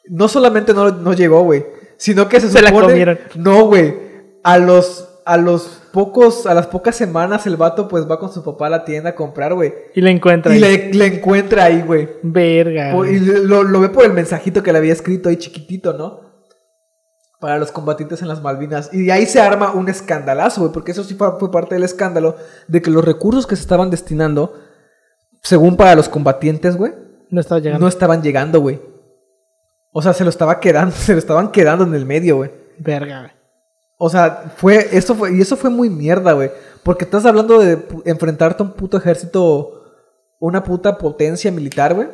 [0.10, 1.66] No solamente no, no llegó, güey.
[1.98, 2.88] Sino que se, Se la supone.
[2.88, 3.20] comieron.
[3.36, 3.94] No, güey.
[4.44, 8.44] A los, a los pocos, a las pocas semanas el vato pues va con su
[8.44, 9.74] papá a la tienda a comprar, güey.
[9.94, 10.56] Y la encuentra.
[10.56, 10.92] Y ahí.
[10.92, 12.10] le, le encuentra ahí, güey.
[12.24, 12.92] Verga.
[12.94, 13.08] Por-.
[13.08, 16.32] Y lo, lo ve por el mensajito que le había escrito ahí chiquitito, ¿no?
[17.40, 18.90] Para los combatientes en las Malvinas.
[18.94, 20.74] Y de ahí se arma un escandalazo, güey.
[20.74, 22.36] Porque eso sí fue, fue parte del escándalo.
[22.68, 24.54] De que los recursos que se estaban destinando,
[25.42, 26.94] según para los combatientes, güey,
[27.30, 27.84] No estaba llegando.
[27.84, 28.80] no estaban llegando, güey.
[29.92, 32.52] O sea, se lo estaba quedando, se lo estaban quedando en el medio, güey.
[32.78, 33.32] Verga, güey.
[34.04, 36.50] O sea, fue, eso fue, y eso fue muy mierda, güey.
[36.82, 39.84] Porque estás hablando de enfrentarte a un puto ejército,
[40.40, 42.08] una puta potencia militar, güey.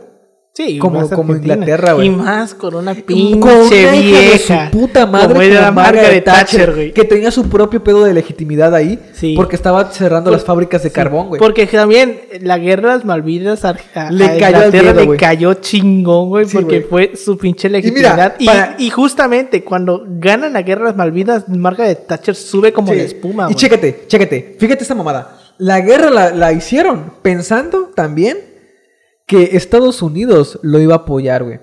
[0.53, 1.35] Sí, como, como.
[1.35, 2.07] Inglaterra, güey.
[2.07, 4.71] Y más con una Con pinche una hija de vieja.
[4.71, 6.93] su puta madre como era como Margaret Thatcher, güey.
[6.93, 9.33] que tenía su propio pedo de legitimidad ahí Sí.
[9.35, 11.37] porque estaba cerrando Por- las fábricas de carbón, güey.
[11.39, 14.99] Porque también la guerra de las Malvinas a, a- Le a cayó al Inglaterra dedo,
[15.01, 15.19] le güey.
[15.19, 17.09] cayó chingón, güey, Sí, porque güey.
[17.11, 18.33] fue su pinche legitimidad.
[18.39, 22.93] Y, para- y justamente cuando ganan la guerra de las Malvinas, Margaret Thatcher sube como
[22.93, 22.97] Sí.
[22.97, 23.55] la espuma, Y güey.
[23.57, 25.37] chécate, chécate, fíjate esta mamada.
[25.59, 28.37] La guerra la, la hicieron pensando también
[29.27, 31.59] que Estados Unidos lo iba a apoyar, güey.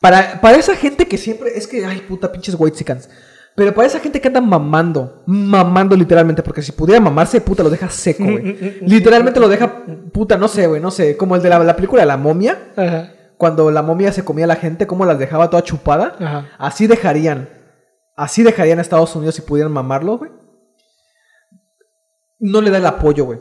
[0.00, 3.08] Para, para esa gente que siempre, es que, ay, puta, pinches whitesicans.
[3.56, 7.70] Pero para esa gente que anda mamando, mamando literalmente, porque si pudiera mamarse, puta, lo
[7.70, 8.80] deja seco, güey.
[8.82, 11.16] literalmente lo deja, puta, no sé, güey, no sé.
[11.16, 14.46] Como el de la, la película de la momia, Ajá, cuando la momia se comía
[14.46, 16.16] a la gente, cómo las dejaba toda chupada.
[16.18, 16.48] ajá.
[16.58, 17.48] Así dejarían.
[18.16, 20.30] Así dejarían a Estados Unidos si pudieran mamarlo, güey.
[22.38, 23.38] No le da el apoyo, güey.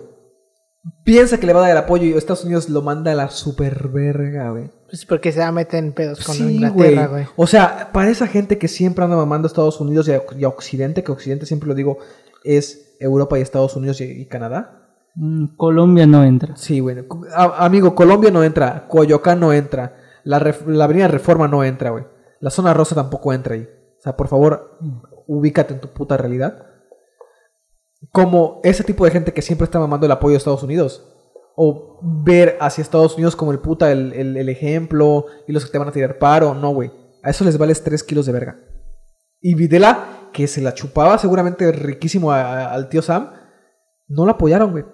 [1.05, 3.29] Piensa que le va a dar el apoyo y Estados Unidos lo manda a la
[3.29, 4.69] super verga, güey.
[4.89, 7.25] Pues porque se va a meter en pedos con Sí, Inglaterra, güey.
[7.37, 10.43] O sea, para esa gente que siempre anda mamando a Estados Unidos y a, y
[10.43, 11.99] a Occidente, que Occidente siempre lo digo,
[12.43, 14.81] es Europa y Estados Unidos y, y Canadá.
[15.15, 16.55] Mm, Colombia no entra.
[16.57, 16.97] Sí, güey.
[17.33, 21.91] A- amigo, Colombia no entra, Coyoacán no entra, la, ref- la Avenida Reforma no entra,
[21.91, 22.03] güey.
[22.41, 23.61] La zona rosa tampoco entra ahí.
[23.99, 24.77] O sea, por favor,
[25.27, 26.65] ubícate en tu puta realidad.
[28.11, 31.09] Como ese tipo de gente que siempre está mamando el apoyo de Estados Unidos.
[31.55, 35.71] O ver hacia Estados Unidos como el puta, el, el- el ejemplo y los que
[35.71, 36.53] te van a tirar paro.
[36.55, 36.91] No, güey.
[37.21, 38.59] A eso les vales 3 kilos de verga.
[39.39, 43.31] Y Videla, que se la chupaba seguramente riquísimo a- a- al tío Sam,
[44.07, 44.85] no lo apoyaron, güey.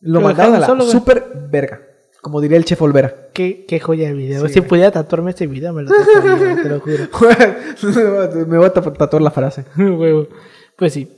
[0.00, 1.80] Lo mandaron a la solo, super verga.
[2.20, 3.28] Como diría el chef Olvera.
[3.32, 4.46] Qué, qué joya de video.
[4.46, 4.68] Sí, si güey.
[4.68, 7.04] pudiera tatuarme este video, me lo tatuaría, te lo juro.
[8.46, 9.64] Me voy a tatuar la frase.
[9.76, 10.28] Huevo.
[10.76, 11.10] Pues sí.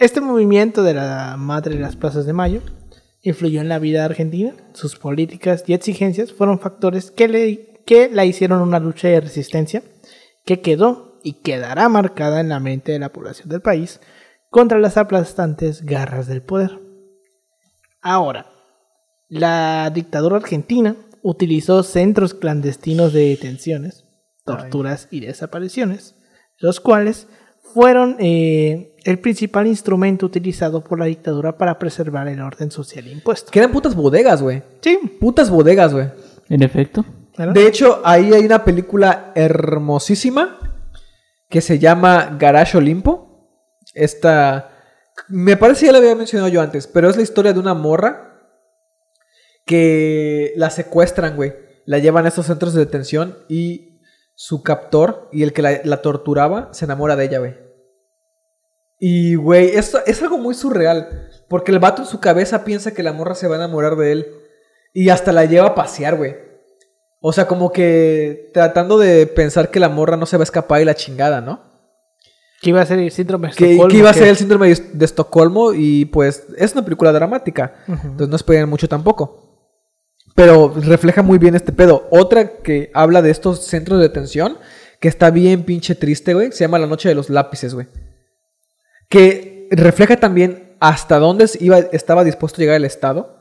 [0.00, 2.62] Este movimiento de la madre de las plazas de mayo
[3.20, 4.54] influyó en la vida argentina.
[4.72, 9.82] Sus políticas y exigencias fueron factores que, le, que la hicieron una lucha de resistencia
[10.46, 14.00] que quedó y quedará marcada en la mente de la población del país
[14.48, 16.80] contra las aplastantes garras del poder.
[18.00, 18.46] Ahora,
[19.28, 24.06] la dictadura argentina utilizó centros clandestinos de detenciones,
[24.46, 26.16] torturas y desapariciones,
[26.56, 27.28] los cuales
[27.74, 33.50] fueron eh, el principal instrumento utilizado por la dictadura para preservar el orden social impuesto.
[33.50, 34.62] Que eran putas bodegas, güey.
[34.80, 36.08] Sí, Putas bodegas, güey.
[36.48, 37.04] En efecto.
[37.36, 40.58] De hecho, ahí hay una película hermosísima
[41.48, 43.48] que se llama Garage Olimpo.
[43.94, 44.70] Esta.
[45.28, 47.74] Me parece que ya la había mencionado yo antes, pero es la historia de una
[47.74, 48.40] morra
[49.64, 51.54] que la secuestran, güey.
[51.86, 54.00] La llevan a estos centros de detención y
[54.34, 57.69] su captor y el que la, la torturaba se enamora de ella, güey.
[59.00, 61.28] Y, güey, esto es algo muy surreal.
[61.48, 64.12] Porque el vato en su cabeza piensa que la morra se va a enamorar de
[64.12, 64.26] él.
[64.94, 66.36] Y hasta la lleva a pasear, güey.
[67.20, 70.80] O sea, como que tratando de pensar que la morra no se va a escapar
[70.80, 71.70] y la chingada, ¿no?
[72.60, 75.04] que iba a ser el síndrome de Estocolmo, que iba a ser el síndrome de,
[75.04, 77.74] Estocolmo y pues es una película dramática.
[77.88, 78.00] Ujú.
[78.02, 79.46] Entonces no esperen mucho tampoco.
[80.34, 82.06] Pero refleja muy bien este pedo.
[82.10, 84.58] Otra que habla de estos centros de detención,
[85.00, 87.86] que está bien pinche triste, güey, se llama La Noche de los Lápices, güey.
[89.10, 91.44] Que refleja también hasta dónde
[91.92, 93.36] estaba dispuesto a llegar el Estado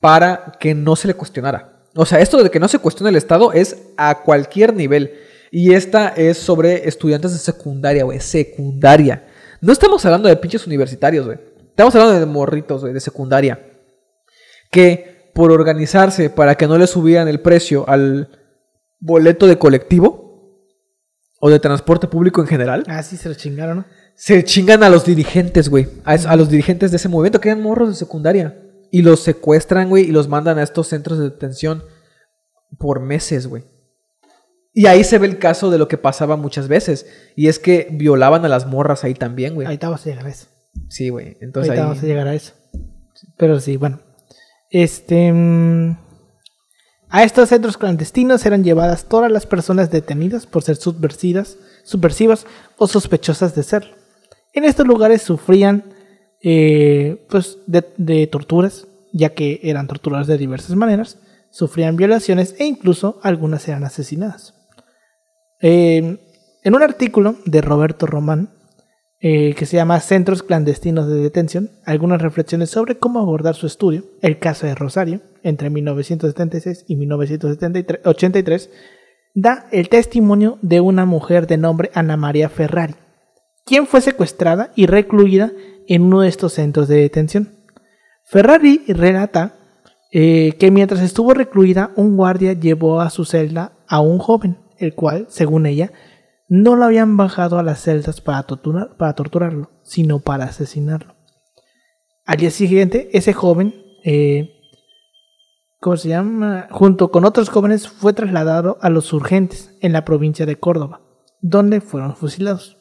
[0.00, 1.86] para que no se le cuestionara.
[1.94, 5.14] O sea, esto de que no se cuestione el Estado es a cualquier nivel.
[5.50, 8.20] Y esta es sobre estudiantes de secundaria, güey.
[8.20, 9.26] Secundaria.
[9.60, 11.38] No estamos hablando de pinches universitarios, güey.
[11.70, 13.64] Estamos hablando de morritos, güey, de secundaria.
[14.70, 18.28] Que por organizarse para que no le subieran el precio al
[19.00, 20.28] boleto de colectivo
[21.40, 23.84] o de transporte público en general, Ah, sí, se lo chingaron, ¿no?
[24.20, 25.86] Se chingan a los dirigentes, güey.
[26.04, 28.60] A, los dirigentes de ese movimiento que eran morros de secundaria.
[28.90, 31.84] Y los secuestran, güey, y los mandan a estos centros de detención
[32.78, 33.62] por meses, güey.
[34.74, 37.06] Y ahí se ve el caso de lo que pasaba muchas veces.
[37.36, 39.66] Y es que violaban a las morras ahí también, güey.
[39.68, 40.46] Ahorita vamos a llegar a eso.
[40.88, 41.36] Sí, güey.
[41.40, 41.78] Entonces ahí...
[41.78, 42.54] vamos a llegar a eso.
[43.36, 44.00] Pero sí, bueno.
[44.68, 45.32] Este.
[45.32, 45.96] mm,
[47.08, 52.46] A estos centros clandestinos eran llevadas todas las personas detenidas por ser subversivas, subversivas
[52.78, 53.97] o sospechosas de serlo.
[54.52, 55.84] En estos lugares sufrían
[56.40, 61.18] eh, pues de, torturas, ya que eran torturadas de diversas maneras,
[61.50, 64.54] sufrían violaciones e incluso algunas eran asesinadas.
[65.60, 66.18] Eh,
[66.62, 68.50] en un artículo de Roberto Román,
[69.20, 74.04] eh, que se llama Centros Clandestinos de Detención, algunas reflexiones sobre cómo abordar su estudio,
[74.22, 78.70] el caso de Rosario, entre 1976 y 1983,
[79.34, 82.94] da el testimonio de una mujer de nombre Ana María Ferrari,
[83.68, 85.52] quien fue secuestrada y recluida
[85.86, 87.56] en uno de estos centros de detención.
[88.24, 89.56] Ferrari relata
[90.10, 94.94] eh, que mientras estuvo recluida, un guardia llevó a su celda a un joven, el
[94.94, 95.92] cual, según ella,
[96.48, 101.14] no lo habían bajado a las celdas para, torturar- para torturarlo, sino para asesinarlo.
[102.24, 104.50] Al día siguiente, ese joven, eh,
[105.78, 106.68] ¿cómo se llama?
[106.70, 111.02] Junto con otros jóvenes, fue trasladado a los urgentes en la provincia de Córdoba,
[111.40, 112.77] donde fueron fusilados,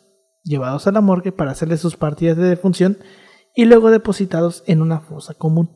[0.48, 2.98] llevados a la morgue para hacerle sus partidas de defunción
[3.56, 5.70] y luego depositados en una fosa común.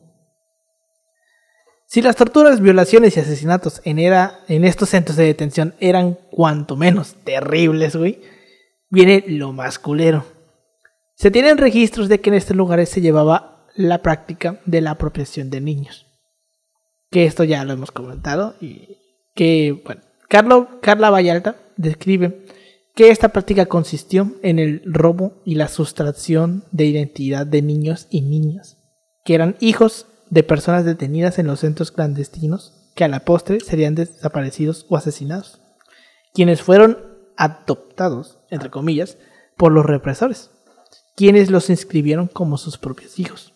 [1.86, 6.74] Si las torturas, violaciones y asesinatos en, era, en estos centros de detención eran cuanto
[6.74, 8.22] menos terribles, güey,
[8.88, 10.24] viene lo más culero.
[11.16, 15.50] Se tienen registros de que en estos lugares se llevaba la práctica de la apropiación
[15.50, 16.06] de niños.
[17.10, 18.98] Que esto ya lo hemos comentado y
[19.34, 19.82] que,
[20.28, 22.46] Carla Vallalta describe
[22.94, 28.20] que esta práctica consistió en el robo y la sustracción de identidad de niños y
[28.20, 28.76] niñas,
[29.24, 33.94] que eran hijos de personas detenidas en los centros clandestinos que a la postre serían
[33.94, 35.60] desaparecidos o asesinados,
[36.34, 36.98] quienes fueron
[37.36, 39.16] adoptados, entre comillas,
[39.56, 40.50] por los represores,
[41.16, 43.54] quienes los inscribieron como sus propios hijos.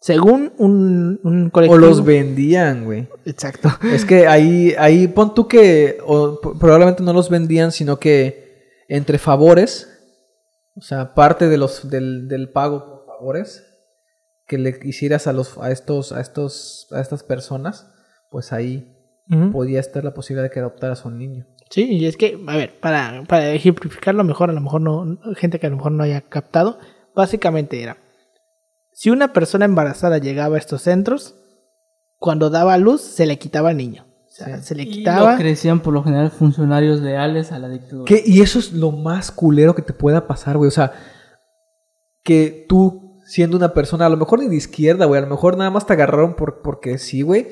[0.00, 1.78] Según un, un O colectivo...
[1.78, 3.08] los vendían, güey.
[3.24, 3.70] Exacto.
[3.90, 8.43] Es que ahí, ahí pon tú que o, probablemente no los vendían, sino que
[8.88, 9.88] entre favores,
[10.76, 13.64] o sea, parte de los del, del pago por favores
[14.46, 17.90] que le hicieras a los a estos a estos a estas personas,
[18.30, 18.90] pues ahí
[19.52, 21.46] podía estar la posibilidad de que adoptaras a un niño.
[21.70, 25.58] Sí, y es que, a ver, para, para ejemplificarlo mejor, a lo mejor no, gente
[25.58, 26.78] que a lo mejor no haya captado,
[27.14, 27.96] básicamente era,
[28.92, 31.34] si una persona embarazada llegaba a estos centros,
[32.18, 34.06] cuando daba a luz se le quitaba al niño.
[34.34, 34.64] O sea, Sí.
[34.64, 35.32] se le Y quitaba...
[35.32, 38.04] lo crecían por lo general funcionarios leales a la dictadura.
[38.06, 40.66] Que- y eso es lo más culero que te pueda pasar, güey.
[40.66, 40.92] O sea,
[42.24, 45.56] que tú, siendo una persona, a lo mejor ni de izquierda, güey, a lo mejor
[45.56, 47.48] nada más te agarraron por, porque sí, güey.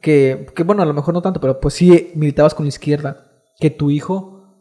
[0.00, 3.26] Que, que, bueno, a lo mejor no tanto, pero pues sí militabas con la izquierda,
[3.58, 4.56] que tu hijo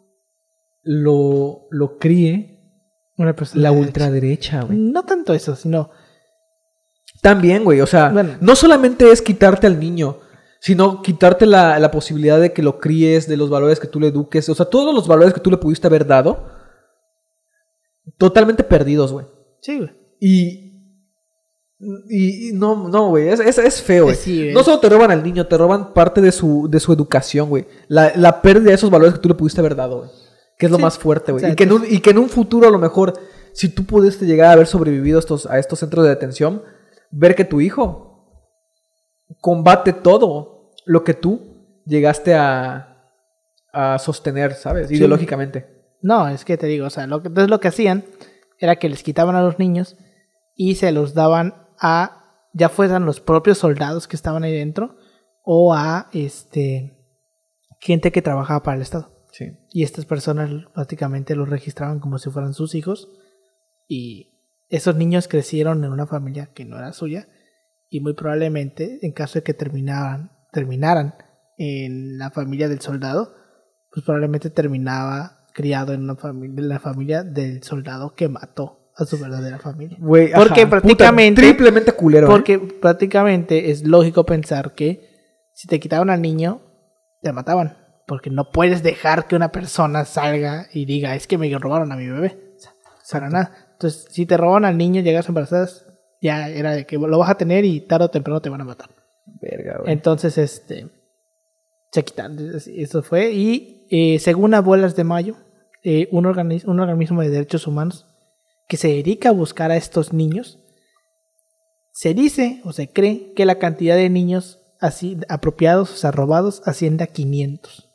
[0.83, 2.59] lo, lo críe
[3.17, 4.77] Una persona la de ultraderecha, güey.
[4.77, 5.89] No tanto eso, sino...
[7.21, 8.31] También, güey, o sea, Bueno.
[8.41, 10.17] no solamente es quitarte al niño,
[10.63, 14.07] sino quitarte la, la posibilidad de que lo críes, de los valores que tú le
[14.09, 16.45] eduques, o sea, todos los valores que tú le pudiste haber dado,
[18.17, 19.25] totalmente perdidos, güey.
[19.59, 19.89] Sí, güey.
[20.19, 20.71] Y,
[22.09, 24.15] y, y no, no, güey, es, es, es feo, güey.
[24.15, 27.49] Sí, no solo te roban al niño, te roban parte de su, de su educación,
[27.49, 27.65] güey.
[27.87, 30.09] La, la pérdida de esos valores que tú le pudiste haber dado, güey.
[30.59, 30.83] Que es lo Sí.
[30.83, 31.43] más fuerte, güey.
[31.43, 33.13] O sea, y, que en un, y que en un futuro, a lo mejor,
[33.53, 36.61] si tú pudiste llegar a haber sobrevivido a estos, a estos centros de detención,
[37.09, 38.09] ver que tu hijo
[39.39, 40.50] combate todo
[40.85, 43.09] lo que tú llegaste a,
[43.71, 44.87] a sostener, ¿sabes?
[44.87, 44.95] Sí.
[44.95, 45.81] Ideológicamente.
[46.01, 48.05] No, es que te digo, o sea, lo que, entonces lo que hacían
[48.59, 49.97] era que les quitaban a los niños
[50.55, 54.97] y se los daban a, ya fueran los propios soldados que estaban ahí dentro
[55.43, 56.97] o a este
[57.79, 59.25] gente que trabajaba para el Estado.
[59.31, 59.57] Sí.
[59.71, 63.09] Y estas personas prácticamente los registraban como si fueran sus hijos
[63.87, 64.31] y
[64.69, 67.27] esos niños crecieron en una familia que no era suya
[67.89, 71.15] y muy probablemente en caso de que terminaran, terminaran
[71.57, 73.33] en la familia del soldado,
[73.91, 79.05] pues probablemente terminaba criado en una familia, en la familia del soldado que mató a
[79.05, 79.97] su verdadera familia.
[79.99, 82.27] Güey, Porque ajá, puta, prácticamente- triplemente culero.
[82.27, 82.29] ¿eh?
[82.29, 85.09] Porque prácticamente es lógico pensar que
[85.53, 86.61] si te quitaban al niño,
[87.21, 87.77] te mataban.
[88.07, 91.95] Porque no puedes dejar que una persona salga y diga, es que me robaron a
[91.95, 92.55] mi bebé.
[92.55, 92.71] O sea,
[93.11, 93.67] para nada.
[93.73, 95.85] Entonces, si te roban al niño, llegas embarazadas,
[96.21, 98.65] ya era de que lo vas a tener y tarde o temprano te van a
[98.65, 98.89] matar.
[99.25, 99.93] Verga, güey.
[99.93, 100.89] Entonces, este.
[101.91, 102.37] Se quitan.
[102.67, 103.31] Eso fue.
[103.31, 105.35] Y eh, según Abuelas de Mayo,
[105.83, 108.07] eh, un, organi- un organismo de derechos humanos
[108.67, 110.59] que se dedica a buscar a estos niños,
[111.91, 116.61] se dice o se cree que la cantidad de niños así apropiados, o sea, robados,
[116.65, 117.89] asciende a 500.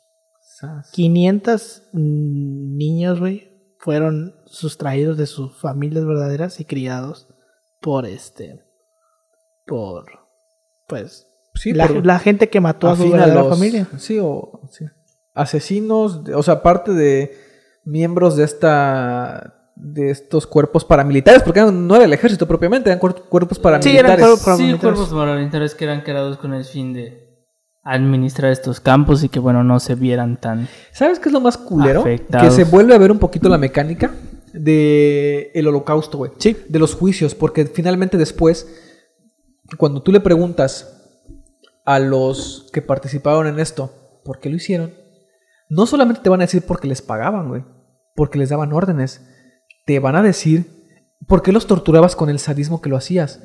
[0.59, 0.91] Sas.
[0.91, 7.27] 500 mm, niños, güey, fueron sustraídos de sus familias verdaderas y criados
[7.81, 8.63] por este.
[9.65, 10.26] Por.
[10.87, 11.27] Pues.
[11.53, 13.87] Sí, la, por- la gente que mató a su verdadera familia.
[13.97, 14.85] Sí, o sí.
[15.33, 17.35] asesinos, o sea, parte de
[17.85, 22.99] miembros de esta de estos cuerpos paramilitares, porque eran- no era el ejército propiamente, eran
[22.99, 24.17] cuer- cuerpos paramilitares.
[24.19, 24.95] cuerpos para- Sí, paramilitares.
[24.97, 27.27] cuerpos paramilitares que eran creados con el fin de
[27.83, 30.67] administrar estos campos y que, bueno, no se vieran tan...
[30.91, 32.01] ¿Sabes qué es lo más culero?
[32.01, 32.47] Afectados.
[32.47, 34.11] Que se vuelve a ver un poquito la mecánica
[34.53, 36.31] de el holocausto, güey.
[36.39, 36.57] Sí.
[36.67, 38.67] De los juicios, porque finalmente después,
[39.77, 40.93] cuando tú le preguntas
[41.85, 44.93] a los que participaron en esto, ¿por qué lo hicieron?
[45.69, 47.63] No solamente te van a decir porque les pagaban, güey,
[48.15, 49.21] porque les daban órdenes,
[49.85, 50.65] te van a decir
[51.27, 53.41] por qué los torturabas con el sadismo que lo hacías.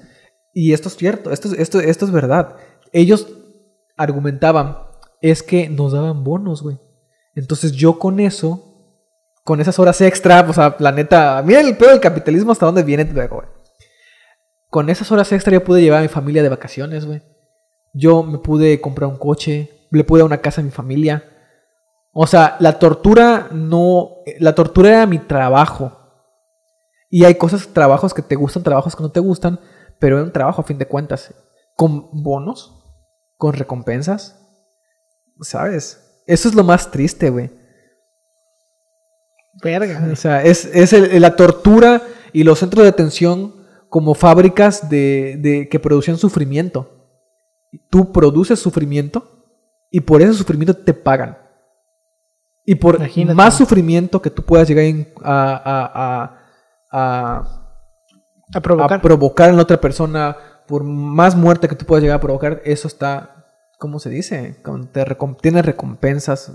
[0.52, 2.56] Y esto es cierto, esto, es- esto, esto es verdad.
[2.92, 3.26] ellos
[3.96, 4.76] argumentaban,
[5.20, 6.78] es que nos daban bonos, güey.
[7.34, 8.98] Entonces yo con eso,
[9.44, 12.82] con esas horas extra, o sea, la neta, mira el pedo del capitalismo hasta dónde
[12.82, 13.46] viene güey.
[14.72, 17.20] Con esas horas extra yo pude llevar a mi familia de vacaciones, güey.
[17.92, 21.22] Yo me pude comprar un coche, le pude dar una casa a mi familia.
[22.10, 25.98] O sea, la tortura no, la tortura era mi trabajo.
[27.10, 29.60] Y hay cosas, trabajos que te gustan, trabajos que no te gustan,
[29.98, 31.34] pero era un trabajo a fin de cuentas.
[31.76, 32.82] Con bonos,
[33.36, 34.40] con recompensas,
[35.42, 36.22] ¿sabes?
[36.26, 37.50] Eso es lo más triste, güey.
[39.62, 40.08] Verga.
[40.10, 42.00] O sea, es, es el- la tortura
[42.32, 43.61] y los centros de detención
[43.92, 46.78] como fábricas de, de- que producían sufrimiento.
[47.90, 49.18] Tú produces sufrimiento
[49.90, 51.36] y por ese sufrimiento te pagan.
[52.64, 53.34] Y por Imagínate.
[53.34, 54.86] más sufrimiento que tú puedas llegar
[55.22, 56.38] a, a- a-
[56.90, 57.68] a-
[58.54, 58.98] A provocar.
[58.98, 62.62] a provocar en la otra persona, por más muerte que tú puedas llegar a provocar,
[62.64, 63.44] eso está,
[63.78, 64.56] ¿cómo se dice?
[64.92, 66.52] Te recom- tiene recompensas.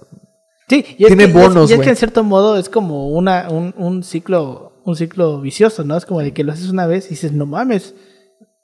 [0.68, 2.70] Sí, y es tiene que, y es- bonos, y es, que en cierto modo es
[2.70, 5.98] como una, un, un ciclo un ciclo vicioso, ¿no?
[5.98, 7.94] Es como de que lo haces una vez y dices, no mames,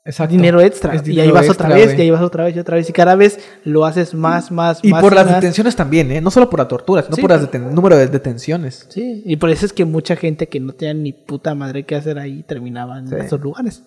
[0.06, 0.32] Exacto.
[0.34, 0.96] dinero extra.
[0.96, 1.98] Es y ahí vas extra, otra vez, güey.
[1.98, 2.90] y ahí vas otra vez, y otra vez.
[2.90, 5.02] Y cada vez lo haces más, más, Y más.
[5.02, 5.36] por las más.
[5.36, 6.22] detenciones también, ¿eh?
[6.22, 8.86] No solo por la tortura, sino Sí, por el pero- número de detenciones.
[8.90, 11.96] Sí, y por eso es que mucha gente que no tenía ni puta madre que
[11.96, 13.16] hacer ahí terminaba en Sí.
[13.20, 13.84] esos lugares.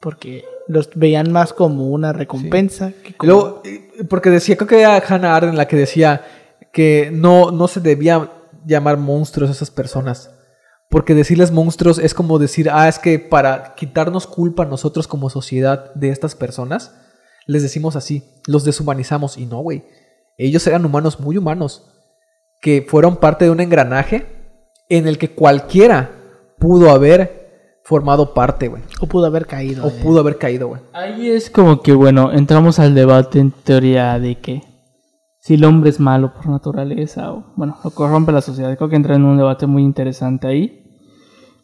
[0.00, 3.32] Porque los veían más como una recompensa que Y como...
[3.32, 3.62] luego,
[4.08, 6.22] porque decía, creo que era Hannah Arendt la que decía
[6.72, 8.30] que no, no se debía
[8.64, 10.30] llamar monstruos a esas personas.
[10.88, 15.94] Porque decirles monstruos es como decir, ah, es que para quitarnos culpa nosotros como sociedad
[15.94, 16.94] de estas personas,
[17.46, 19.38] les decimos así, los deshumanizamos.
[19.38, 19.84] Y no, güey.
[20.36, 21.84] Ellos eran humanos muy humanos,
[22.60, 24.26] que fueron parte de un engranaje
[24.88, 26.10] en el que cualquiera
[26.58, 27.40] pudo haber
[27.84, 28.82] formado parte, güey.
[29.00, 29.84] O pudo haber caído.
[29.84, 30.00] O eh.
[30.02, 30.80] pudo haber caído, güey.
[30.92, 34.62] Ahí es como que, bueno, entramos al debate en teoría de que
[35.50, 38.76] si el hombre es malo por naturaleza o, bueno, lo corrompe la sociedad.
[38.76, 40.84] Creo que entra en un debate muy interesante ahí.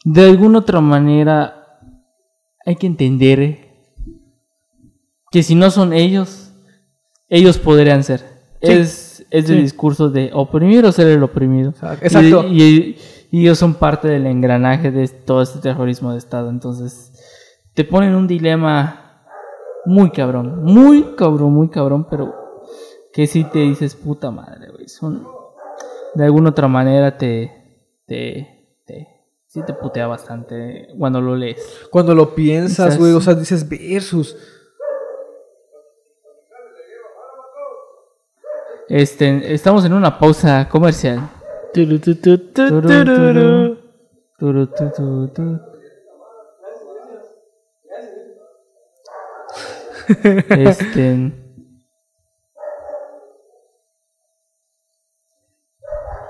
[0.05, 1.79] De alguna otra manera,
[2.65, 3.69] hay que entender
[5.31, 6.53] que si no son ellos,
[7.29, 8.25] ellos podrían ser.
[8.61, 8.73] Sí.
[8.73, 11.71] Es, es el discurso de oprimir o ser el oprimido.
[12.01, 12.45] Exacto.
[12.49, 12.97] Y, y-
[13.31, 16.51] y ellos son parte del engranaje de todo este terrorismo de Estado.
[16.51, 17.13] Entonces,
[17.75, 19.23] te ponen un dilema
[19.85, 20.65] muy cabrón.
[20.65, 22.35] Muy cabrón, muy cabrón, pero
[23.17, 24.89] que si te dices puta madre, güey.
[24.89, 25.27] Son.
[26.15, 27.51] De alguna otra manera te.
[28.05, 28.67] te.
[28.85, 29.09] te
[29.47, 31.89] sí te putea bastante cuando lo lees.
[31.91, 34.37] Cuando lo piensas, güey, o sea, dices versus.
[38.91, 41.31] Este, estamos en una pausa comercial.
[41.73, 41.99] Turu,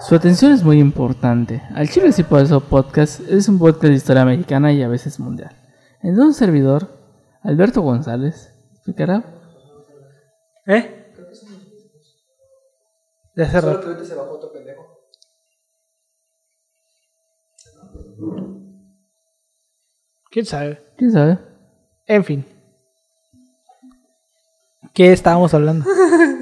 [0.00, 1.62] Su atención es muy importante.
[1.74, 5.18] Al Chile sí por eso podcast es un podcast de historia mexicana y a veces
[5.18, 5.56] mundial.
[6.02, 6.88] En un servidor,
[7.42, 9.24] Alberto González, explicará
[10.66, 11.14] ¿Eh?
[13.34, 13.96] De hace rato.
[20.30, 20.82] ¿Quién sabe?
[20.96, 21.38] ¿Quién sabe?
[22.06, 22.44] En fin.
[24.92, 25.86] ¿Qué estábamos hablando?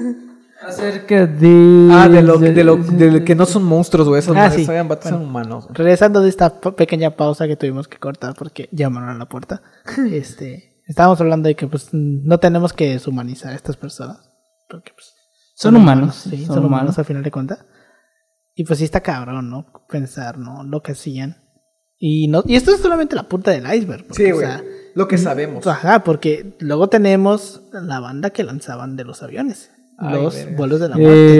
[0.67, 1.89] Acerca de.
[1.91, 4.19] Ah, de lo, de lo de que no son monstruos, güey.
[4.19, 4.65] Esos Ah, sí.
[4.65, 4.97] Bueno.
[5.01, 5.67] son humanos.
[5.71, 9.61] Regresando de esta pequeña pausa que tuvimos que cortar porque llamaron a la puerta.
[10.11, 14.17] Este, estábamos hablando de que pues no tenemos que deshumanizar a estas personas.
[14.69, 15.13] Porque pues
[15.55, 16.99] Son humanos, sí, son son, humanos humanos.
[16.99, 17.65] al final de cuentas.
[18.55, 19.65] Y pues sí está cabrón, ¿no?
[19.89, 20.63] Pensar, ¿no?
[20.63, 21.37] Lo que hacían.
[21.97, 24.05] Y no, y esto es solamente la punta del iceberg.
[24.07, 24.47] porque, Sí, o güey.
[24.47, 24.63] sea,
[24.95, 25.65] Lo que sabemos.
[25.67, 29.71] Ajá, porque luego tenemos la banda que lanzaban de los aviones.
[29.97, 31.35] Ay, los vuelos de la muerte.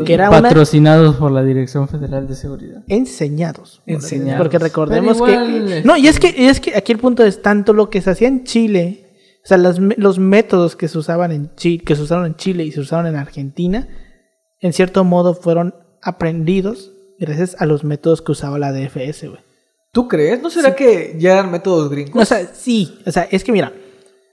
[0.00, 2.82] Eh, que era una- patrocinados por la Dirección Federal de Seguridad.
[2.88, 3.82] enseñados.
[3.86, 4.38] Enseñados.
[4.42, 5.56] Porque recordemos igual, que...
[5.78, 8.00] este- No, y es que, y es que aquí el punto es tanto lo que
[8.02, 9.06] se hacía en Chile,
[9.44, 12.34] o sea, los, me- los métodos que se usaban en Chile, que se usaron en
[12.36, 13.88] Chile y se usaron en Argentina,
[14.60, 19.40] en cierto modo fueron aprendidos gracias a los métodos que usaba la DFS, güey.
[19.92, 20.40] ¿Tú crees?
[20.42, 22.20] ¿No será que ya eran métodos gringos?
[22.20, 23.72] O sea, sí, o sea, es que mira,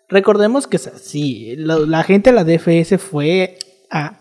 [0.10, 3.58] recordemos que sí, la gente de la DFS fue
[3.90, 4.20] a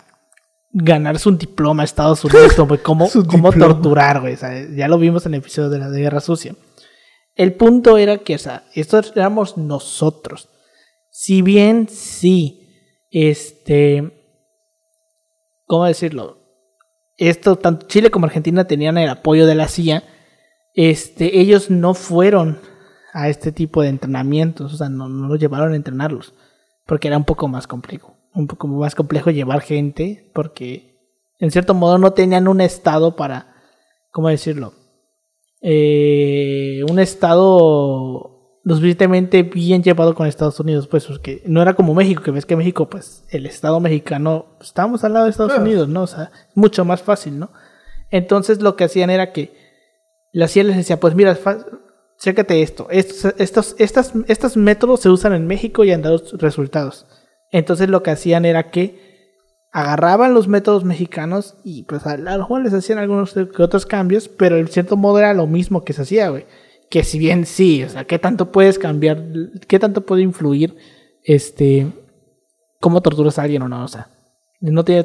[0.70, 4.36] ganarse un diploma a Estados Unidos sobre cómo, torturar, güey.
[4.76, 6.54] ya lo vimos en el episodio de la de Guerra Sucia.
[7.34, 10.48] El punto era que, o sea, estos éramos nosotros.
[11.10, 12.68] Si bien sí,
[13.10, 14.12] este,
[15.64, 16.38] ¿cómo decirlo?
[17.16, 20.04] Esto, tanto Chile como Argentina tenían el apoyo de la CIA,
[20.74, 22.60] este, ellos no fueron
[23.12, 26.34] a este tipo de entrenamientos, o sea, no, no los llevaron a entrenarlos,
[26.86, 30.96] porque era un poco más complejo, un poco más complejo llevar gente porque
[31.38, 33.54] en cierto modo no tenían un estado para,
[34.10, 34.74] ¿cómo decirlo?
[35.60, 38.34] Eh, un estado
[38.64, 42.44] lo suficientemente bien llevado con Estados Unidos, pues porque no era como México, que ves
[42.44, 45.64] que México, pues el estado mexicano, estamos al lado de Estados Claro.
[45.64, 46.02] Unidos, ¿no?
[46.02, 47.50] O sea, mucho más fácil, ¿no?
[48.10, 49.54] Entonces lo que hacían era que
[50.32, 51.36] la CIA les decía, pues mira,
[52.18, 57.06] chécate esto, estos, estos, estas, estos métodos se usan en México y han dado resultados.
[57.50, 59.08] Entonces lo que hacían era que
[59.70, 64.28] agarraban los métodos mexicanos y pues a lo mejor les hacían algunos que otros cambios,
[64.28, 66.46] pero en cierto modo era lo mismo que se hacía, güey.
[66.90, 69.22] Que si bien sí, o sea, ¿qué tanto puedes cambiar?
[69.66, 70.76] ¿Qué tanto puede influir
[71.22, 71.86] este
[72.80, 73.84] cómo torturas a alguien o no?
[73.84, 74.08] O sea,
[74.60, 75.04] no tiene,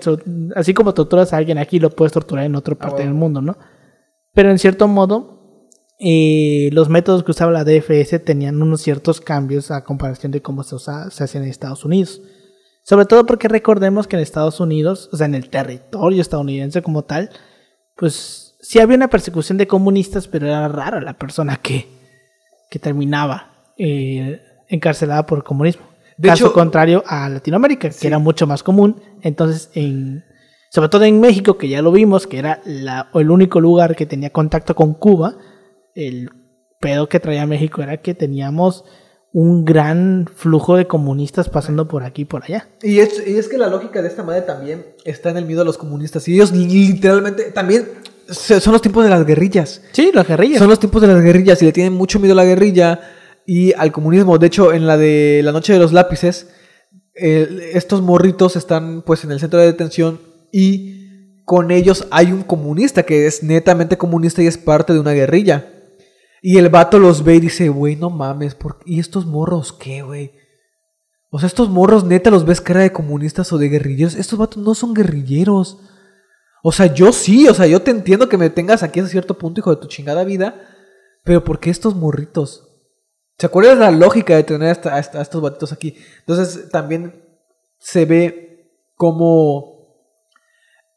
[0.55, 3.11] así como torturas a alguien aquí, lo puedes torturar en otra parte bueno.
[3.11, 3.57] del mundo, ¿no?
[4.33, 5.32] Pero en cierto modo,
[6.03, 10.63] eh, los métodos que usaba la DFS tenían unos ciertos cambios a comparación de cómo
[10.63, 12.21] se, usa, se en Estados Unidos.
[12.83, 17.03] Sobre todo porque recordemos que en Estados Unidos, o sea, en el territorio estadounidense como
[17.03, 17.29] tal,
[17.95, 21.87] pues sí había una persecución de comunistas, pero era rara la persona que,
[22.69, 25.83] que terminaba eh, encarcelada por comunismo.
[26.17, 29.01] De Caso hecho- contrario a Latinoamérica, que era mucho más común.
[29.21, 30.25] Entonces, en,
[30.69, 34.05] sobre todo en México, que ya lo vimos, que era la, el único lugar que
[34.05, 35.35] tenía contacto con Cuba,
[35.95, 36.29] el
[36.79, 38.83] pedo que traía México era que teníamos
[39.31, 42.67] un gran flujo de comunistas pasando por aquí y por allá.
[42.83, 45.61] Y es, y es que la lógica de esta madre también está en el miedo
[45.63, 46.27] a los comunistas.
[46.27, 47.87] Y ellos li- literalmente también
[48.29, 49.81] son los tiempos de las guerrillas.
[49.91, 50.59] Sí, las guerrillas.
[50.59, 52.99] Son los tiempos de las guerrillas y le tienen mucho miedo a la guerrilla
[53.45, 54.37] y al comunismo.
[54.37, 56.49] De hecho, en la de la noche de los lápices,
[57.15, 60.19] estos morritos están pues en el centro de detención
[60.51, 65.11] y con ellos hay un comunista que es netamente comunista y es parte de una
[65.11, 65.72] guerrilla.
[66.45, 68.79] Y el vato los ve y dice, güey, no mames, ¿por?
[68.85, 70.33] ¿y estos morros qué, güey?
[71.29, 74.15] O sea, estos morros neta los ves cara de comunistas o de guerrilleros.
[74.15, 75.79] Estos vatos no son guerrilleros.
[76.61, 79.37] O sea, yo sí, o sea, yo te entiendo que me tengas aquí a cierto
[79.37, 80.67] punto, hijo de tu chingada vida.
[81.23, 82.67] Pero ¿por qué estos morritos?
[83.37, 85.95] ¿Se acuerdan la lógica de tener a estos batitos aquí?
[86.27, 87.23] Entonces también
[87.79, 89.97] se ve como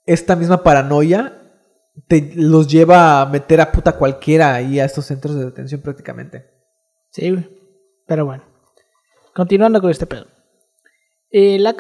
[0.07, 1.46] esta misma paranoia
[2.09, 6.47] te los lleva a meter a puta cualquiera ahí a estos centros de detención prácticamente.
[7.11, 7.35] Sí.
[8.07, 8.45] Pero bueno.
[9.35, 10.27] Continuando con este pedo.
[11.31, 11.75] Eh, las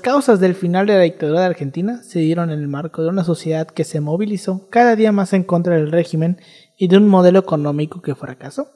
[0.00, 3.24] causas del final de la dictadura de Argentina se dieron en el marco de una
[3.24, 6.38] sociedad que se movilizó cada día más en contra del régimen
[6.76, 8.68] y de un modelo económico que fracasó,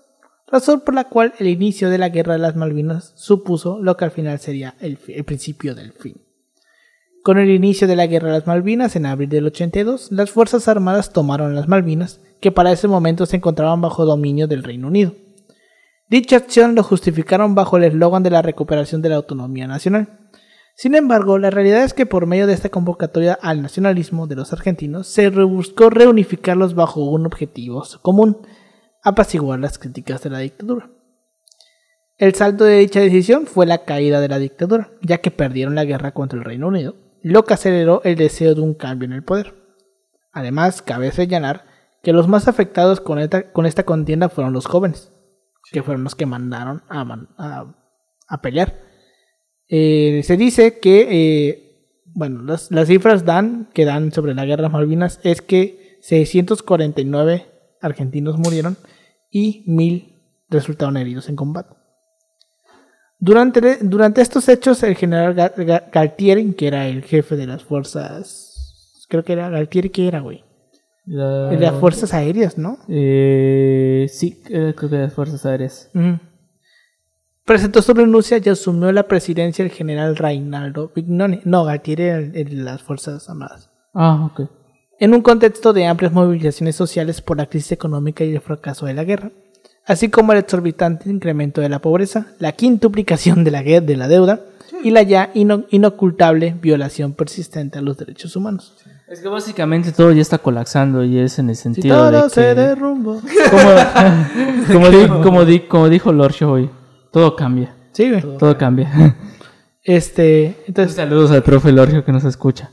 [0.47, 4.05] razón por la cual el inicio de la guerra de las Malvinas supuso lo que
[4.05, 6.30] al final sería el principio del fin.
[7.23, 10.69] Con el inicio de la Guerra de las Malvinas en abril del 82, las Fuerzas
[10.69, 15.13] Armadas tomaron las Malvinas, que para ese momento se encontraban bajo dominio del Reino Unido.
[16.09, 20.19] Dicha acción lo justificaron bajo el eslogan de la recuperación de la autonomía nacional.
[20.75, 24.55] Sin embargo, la realidad es que por medio de esta convocatoria al nacionalismo de los
[24.55, 28.39] argentinos se buscó reunificarlos bajo un objetivo común,
[29.03, 30.89] apaciguar las críticas de la dictadura.
[32.17, 35.85] El salto de dicha decisión fue la caída de la dictadura, ya que perdieron la
[35.85, 39.25] guerra contra el Reino Unido, lo que aceleró el deseo de un cambio en el
[39.25, 39.55] poder.
[40.33, 41.67] Además, cabe señalar
[42.03, 45.13] que los más afectados con esta, con esta contienda fueron los jóvenes,
[45.73, 47.01] que fueron los que mandaron a,
[47.37, 47.75] a-
[48.29, 48.81] a pelear.
[49.69, 54.65] Eh, se dice que, eh, bueno, las, las cifras dan, que dan sobre la guerra
[54.65, 57.47] de Malvinas es que 649
[57.83, 58.77] argentinos murieron
[59.31, 61.77] y 1000 resultaron heridos en combate.
[63.23, 67.63] Durante, durante estos hechos, el general Ga- Ga- Galtieri, que era el jefe de las
[67.63, 70.43] fuerzas, creo que era Galtieri, que era, güey?
[71.07, 72.79] La- de las fuerzas aéreas, ¿no?
[72.89, 75.91] Eh, sí, eh, creo que las Fuerzas Aéreas.
[77.45, 81.41] Presentó su renuncia y asumió la presidencia el general Reinaldo Vignoni.
[81.45, 83.71] No, Galtieri era el, el de las Fuerzas Armadas.
[83.93, 84.49] Ah, ok.
[85.01, 88.95] En un contexto de amplias movilizaciones sociales por la crisis económica y el fracaso de
[88.95, 89.33] la guerra,
[89.91, 94.41] así como el exorbitante incremento de la pobreza, la quintuplicación de la, de la deuda
[94.83, 98.75] y la ya ino- inocultable violación persistente a los derechos humanos.
[99.09, 102.31] Es que básicamente todo ya está colapsando y es en el Si sentido todo de
[102.31, 103.21] se que, derrumbó.
[103.51, 103.73] como,
[104.73, 106.71] como, di- como, di- como dijo Lord hoy,
[107.13, 108.23] todo cambia, Sí, güey.
[108.39, 109.17] todo cambia.
[109.83, 112.71] Este, entonces, Saludos al profe Lorgio que nos escucha.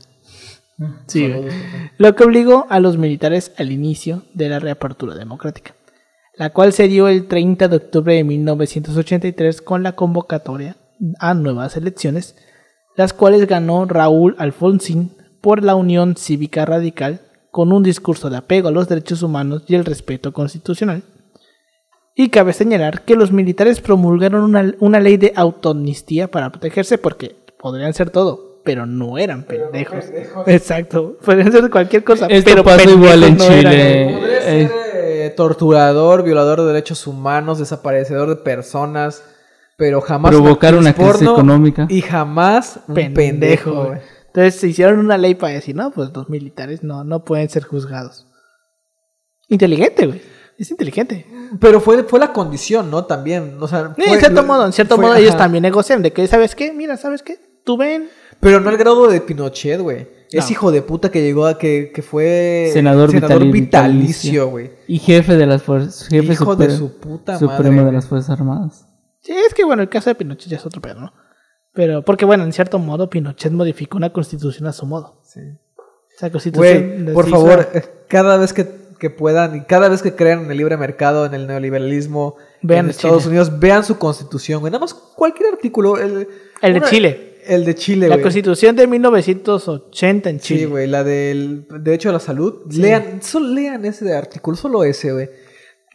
[1.08, 1.48] Sí, güey.
[1.96, 5.74] Lo que obligó a los militares al inicio de la reapertura democrática,
[6.38, 10.76] la cual se dio el 30 de octubre de 1983 con la convocatoria
[11.18, 12.36] a nuevas elecciones,
[12.96, 17.20] las cuales ganó Raúl Alfonsín por la Unión Cívica Radical
[17.50, 21.02] con un discurso de apego a los derechos humanos y el respeto constitucional.
[22.14, 27.34] Y cabe señalar que los militares promulgaron una, una ley de autoamnistía para protegerse porque
[27.58, 30.04] podrían ser todo, pero no eran pendejos.
[30.46, 33.72] Exacto, podrían ser cualquier cosa, Esto pero pasa igual en pendejos no eran.
[33.72, 34.14] Chile.
[34.14, 34.87] Podría
[35.28, 39.22] Eh, torturador, violador de derechos humanos, desaparecedor de personas,
[39.76, 41.86] pero jamás Provocar una crisis económica.
[41.88, 43.94] y jamás un pendejo.
[44.26, 47.64] Entonces se hicieron una ley para decir, no, pues los militares no, no pueden ser
[47.64, 48.26] juzgados.
[49.48, 50.20] Inteligente, güey.
[50.58, 51.26] Es inteligente.
[51.60, 53.04] Pero fue, fue la condición, ¿no?
[53.04, 56.02] También, o sea, fue- en cierto lo- modo, en cierto fue- modo ellos también negocian
[56.02, 56.72] de que, ¿sabes qué?
[56.72, 57.38] Mira, ¿sabes qué?
[57.64, 58.10] Tú ven.
[58.40, 60.08] Pero no al grado de Pinochet, güey.
[60.30, 60.50] Es No.
[60.50, 64.70] hijo de puta que llegó a que, que fue Senador vitali- vitalicio, güey.
[64.86, 66.06] Y jefe de las fuerzas.
[66.08, 67.84] Jefe Hijo de supre- su puta Supremo madre.
[67.86, 68.86] de las Fuerzas Armadas.
[69.20, 71.12] Sí, es que bueno, el caso de Pinochet ya es otro pedo, ¿no?
[71.74, 75.20] Pero, porque bueno, en cierto modo Pinochet modificó una constitución a su modo.
[75.24, 75.40] Sí.
[75.76, 77.04] O sea, constitución...
[77.06, 78.66] Les por hizo- favor, eh, cada vez que,
[78.98, 82.80] que puedan y cada vez que crean en el libre mercado, en el neoliberalismo, Vean
[82.80, 83.28] en de Estados Chile.
[83.40, 84.72] Unidos, vean su constitución, güey.
[84.72, 85.96] Nada más cualquier artículo.
[85.98, 86.28] El,
[86.60, 87.37] El de Chile.
[87.48, 88.22] El de Chile, La güey.
[88.22, 90.60] constitución de 1980 en Chile.
[90.60, 92.70] Sí, güey, la del derecho a la salud.
[92.72, 95.28] Lean, solo lean ese artículo, solo ese, güey.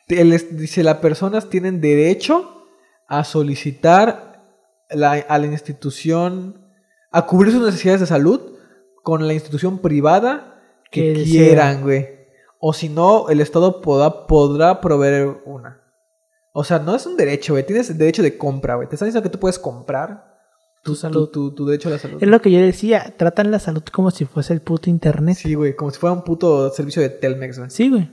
[0.07, 2.65] Dice, las personas tienen derecho
[3.07, 4.43] a solicitar
[4.89, 6.65] la- a la institución,
[7.11, 8.57] a cubrir sus necesidades de salud
[9.03, 12.07] con la institución privada que Que quieran, güey.
[12.59, 15.81] O si no, el Estado podrá, podrá proveer una.
[16.53, 17.65] O sea, no es un derecho, güey.
[17.65, 18.87] Tienes el derecho de compra, güey.
[18.87, 20.32] Te están diciendo que tú puedes comprar
[20.83, 21.29] Tu salud.
[21.29, 22.21] tu- tu derecho a la salud.
[22.21, 25.37] Es lo que yo decía, tratan la salud como si fuese el puto internet.
[25.37, 27.69] Sí, güey, como si fuera un puto servicio de Telmex, güey.
[27.69, 28.09] Sí, güey.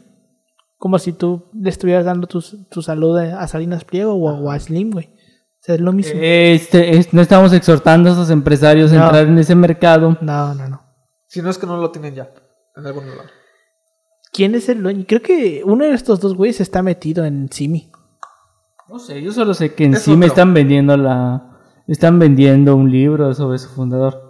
[0.78, 2.40] Como si tú le estuvieras dando tu,
[2.70, 5.06] tu salud a Salinas Pliego o, a- o a Slim, güey.
[5.06, 6.18] O sea, es lo mismo.
[6.22, 10.16] Este, es- no estamos exhortando a esos empresarios a entrar en ese mercado.
[10.22, 10.80] No, no, no.
[11.26, 12.30] Si no es que no lo tienen ya,
[12.76, 13.26] en algún lugar.
[14.32, 15.04] ¿Quién es el dueño?
[15.08, 17.90] Creo que uno de estos dos güeyes está metido en Simi.
[18.88, 20.24] No sé, yo solo sé que en Es otro.
[20.24, 21.49] están vendiendo la.
[21.86, 24.28] Están vendiendo un libro sobre su fundador.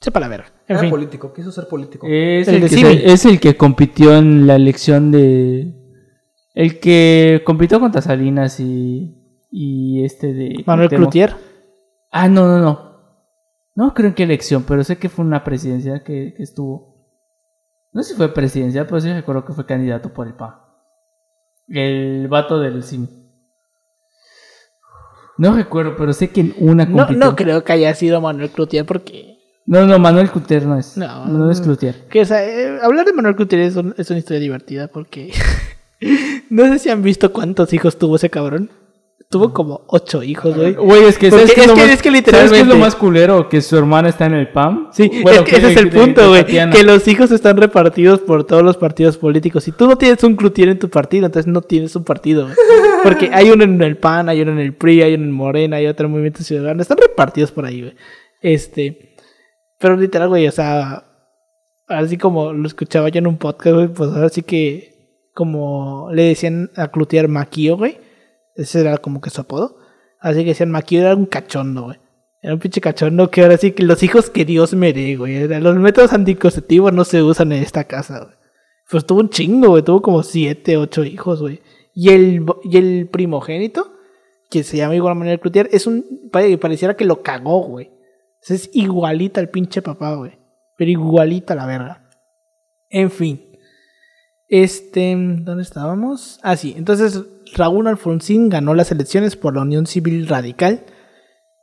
[0.00, 0.46] Sepa la verga.
[0.66, 0.90] En Era fin.
[0.90, 2.06] político, quiso ser político.
[2.08, 2.82] Es El que Simi.
[2.82, 5.74] se- es el que compitió en la elección de.
[6.54, 9.16] El que compitió contra Salinas y.
[9.50, 10.62] Y este de.
[10.66, 11.10] Manuel Cuauhtémoc.
[11.12, 11.34] Cloutier.
[12.10, 12.90] Ah, no, no, no.
[13.74, 16.96] No creo en qué elección, pero sé que fue una presidencia que, que estuvo.
[17.92, 20.54] No sé si fue presidencia, pero sí recuerdo que fue candidato por el PAN.
[21.68, 23.08] El vato del CIMI.
[25.40, 27.18] No recuerdo, pero sé que en una No, compitió.
[27.18, 29.38] no creo que haya sido Manuel Cloutier porque...
[29.66, 30.96] No, no, Manuel Cloutier no es.
[30.96, 31.26] No.
[31.26, 32.06] No, es Cloutier.
[32.10, 35.32] Que, o sea, eh, hablar de Manuel Cloutier es, un- es una historia divertida porque...
[36.50, 38.70] no sé si han visto cuántos hijos tuvo ese cabrón.
[39.30, 40.72] Tuvo como ocho hijos, güey.
[40.74, 42.64] Güey, es que, Porque ¿sabes qué es que- más- es que ¿sabes qué es literalmente-
[42.74, 43.48] lo más culero?
[43.48, 44.88] Que su hermana está en el PAM.
[44.92, 46.44] Sí, Bueno, es que ese es el punto, güey.
[46.44, 49.62] Que los hijos están repartidos por todos los partidos políticos.
[49.62, 52.46] Si tú no tienes un Cloutier en tu partido, entonces no tienes un partido.
[52.46, 52.56] güey.
[53.04, 55.76] Porque hay uno en el PAN, hay uno en el PRI, hay uno en Morena,
[55.76, 56.82] hay otro en Movimiento Ciudadano.
[56.82, 57.94] Están repartidos por ahí, güey.
[58.42, 59.14] Este.
[59.78, 61.04] Pero literal, güey, o sea.
[61.86, 64.90] Así como lo escuchaba yo en un podcast, güey, pues ahora sí que.
[65.34, 67.96] Como le decían a Cloutier Maquillo, güey.
[68.60, 69.76] Ese era como que su apodo.
[70.20, 71.98] Así que decían Maquillo era un cachondo, güey.
[72.42, 75.36] Era un pinche cachondo que ahora sí que los hijos que Dios me dé, güey.
[75.36, 78.34] Era- Los métodos anticonceptivos no se usan en esta casa, güey.
[78.90, 79.82] Pues tuvo un chingo, güey.
[79.82, 81.60] Tuvo como siete, ocho hijos, güey.
[81.94, 83.92] Y el, y el primogénito,
[84.50, 86.28] que se llama igual Manuel Cloutier, es un.
[86.32, 87.90] pare- Pareciera que lo cagó, güey.
[88.42, 90.38] Es igualita al pinche papá, güey.
[90.76, 92.08] Pero igualita a la verga.
[92.88, 93.42] En fin.
[94.48, 95.14] Este.
[95.14, 96.38] ¿Dónde estábamos?
[96.42, 96.74] Ah, sí.
[96.76, 97.22] Entonces,
[97.54, 100.84] Raúl Alfonsín ganó las elecciones por la Unión Civil Radical.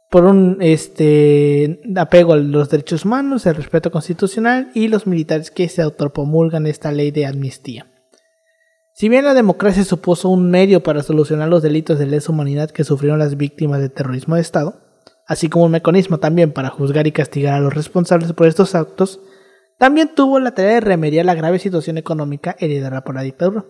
[0.10, 5.68] Por un este apego a los derechos humanos, el respeto constitucional y los militares que
[5.68, 7.88] se autopromulgan esta ley de amnistía.
[8.94, 12.84] Si bien la democracia supuso un medio para solucionar los delitos de lesa humanidad que
[12.84, 14.80] sufrieron las víctimas de terrorismo de Estado,
[15.28, 19.20] así como un mecanismo también para juzgar y castigar a los responsables por estos actos,
[19.78, 23.66] también tuvo la tarea de remediar la grave situación económica heredada por la dictadura.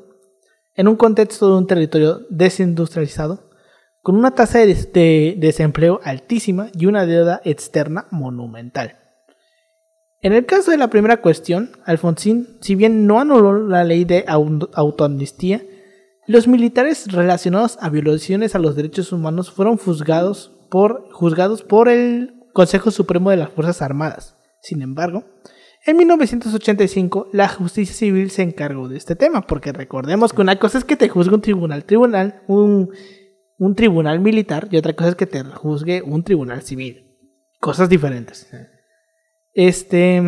[0.77, 3.49] En un contexto de un territorio desindustrializado,
[4.01, 8.95] con una tasa de, des- de desempleo altísima y una deuda externa monumental.
[10.21, 14.25] En el caso de la primera cuestión, Alfonsín, si bien no anuló la ley de
[14.27, 15.61] au- autoamnistía,
[16.25, 22.33] los militares relacionados a violaciones a los derechos humanos fueron juzgados por, juzgados por el
[22.53, 24.35] Consejo Supremo de las Fuerzas Armadas.
[24.61, 25.23] Sin embargo,
[25.87, 30.77] en 1985 la justicia civil se encargó de este tema, porque recordemos que una cosa
[30.77, 32.91] es que te juzgue un tribunal tribunal, un,
[33.57, 37.17] un tribunal militar, y otra cosa es que te juzgue un tribunal civil.
[37.59, 38.47] Cosas diferentes.
[39.53, 40.21] Este,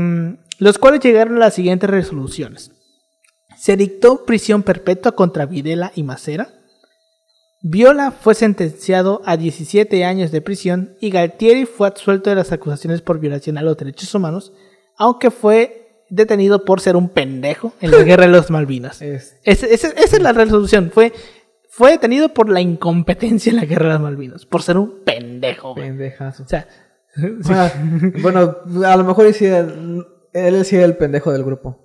[0.60, 2.72] los cuales llegaron a las siguientes resoluciones.
[3.58, 6.54] Se dictó prisión perpetua contra Videla y Macera.
[7.62, 13.02] Viola fue sentenciado a 17 años de prisión y Galtieri fue absuelto de las acusaciones
[13.02, 14.54] por violación a los derechos humanos,
[15.00, 19.02] aunque fue detenido por ser un pendejo en la guerra de los Malvinas.
[19.02, 20.92] Es- esa es la resolución.
[20.94, 21.12] Fue,
[21.72, 25.74] fue detenido por la incompetencia en la guerra de las Malvinas, por ser un pendejo.
[25.74, 25.88] güey.
[25.88, 26.44] Pendejazo.
[26.44, 26.68] O sea,
[27.50, 27.72] Ah,
[28.22, 31.78] bueno, a lo mejor sí él sí era el pendejo del grupo.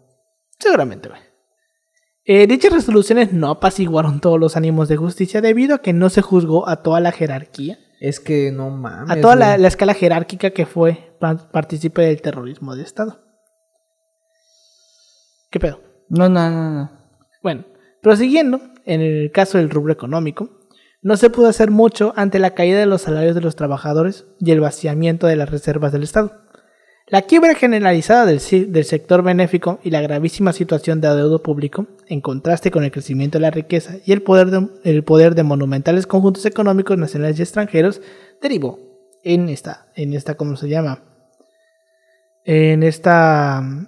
[0.58, 1.20] Seguramente, güey.
[2.26, 6.22] Eh, dichas resoluciones no apaciguaron todos los ánimos de justicia debido a que no se
[6.22, 9.10] juzgó a toda la jerarquía, Es que no mames.
[9.16, 11.13] a toda la, escala jerárquica que fue
[11.52, 13.20] partícipe del terrorismo de Estado.
[15.50, 15.80] ¿Qué pedo?
[16.08, 16.90] No, no, no, no.
[17.42, 17.64] Bueno,
[18.02, 20.50] prosiguiendo, en el caso del rubro económico,
[21.02, 24.50] no se pudo hacer mucho ante la caída de los salarios de los trabajadores y
[24.50, 26.44] el vaciamiento de las reservas del Estado.
[27.06, 32.70] La quiebra generalizada del, sector benéfico y la gravísima situación de adeudo público, en contraste
[32.70, 36.46] con el crecimiento de la riqueza y el poder de, el poder de monumentales conjuntos
[36.46, 38.00] económicos nacionales y extranjeros,
[38.40, 38.78] derivó
[39.22, 41.13] en esta, en esta, ¿cómo se llama?
[42.44, 43.86] En esta mm,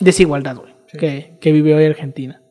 [0.00, 0.98] desigualdad, güey, Sí.
[0.98, 2.42] que, que vive hoy Argentina.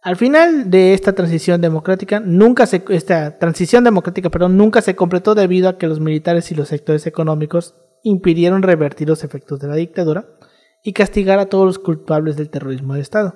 [0.00, 5.34] Al final de esta transición democrática, nunca se, esta transición democrática, perdón, nunca se completó
[5.34, 7.74] debido a que los militares y los sectores económicos
[8.04, 10.26] impidieron revertir los efectos de la dictadura
[10.82, 13.34] y castigar a todos los culpables del terrorismo de Estado,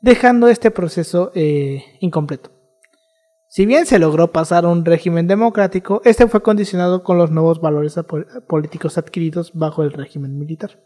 [0.00, 2.52] dejando este proceso eh, incompleto.
[3.52, 7.60] Si bien se logró pasar a un régimen democrático, este fue condicionado con los nuevos
[7.60, 7.98] valores
[8.46, 10.78] políticos adquiridos bajo el régimen militar.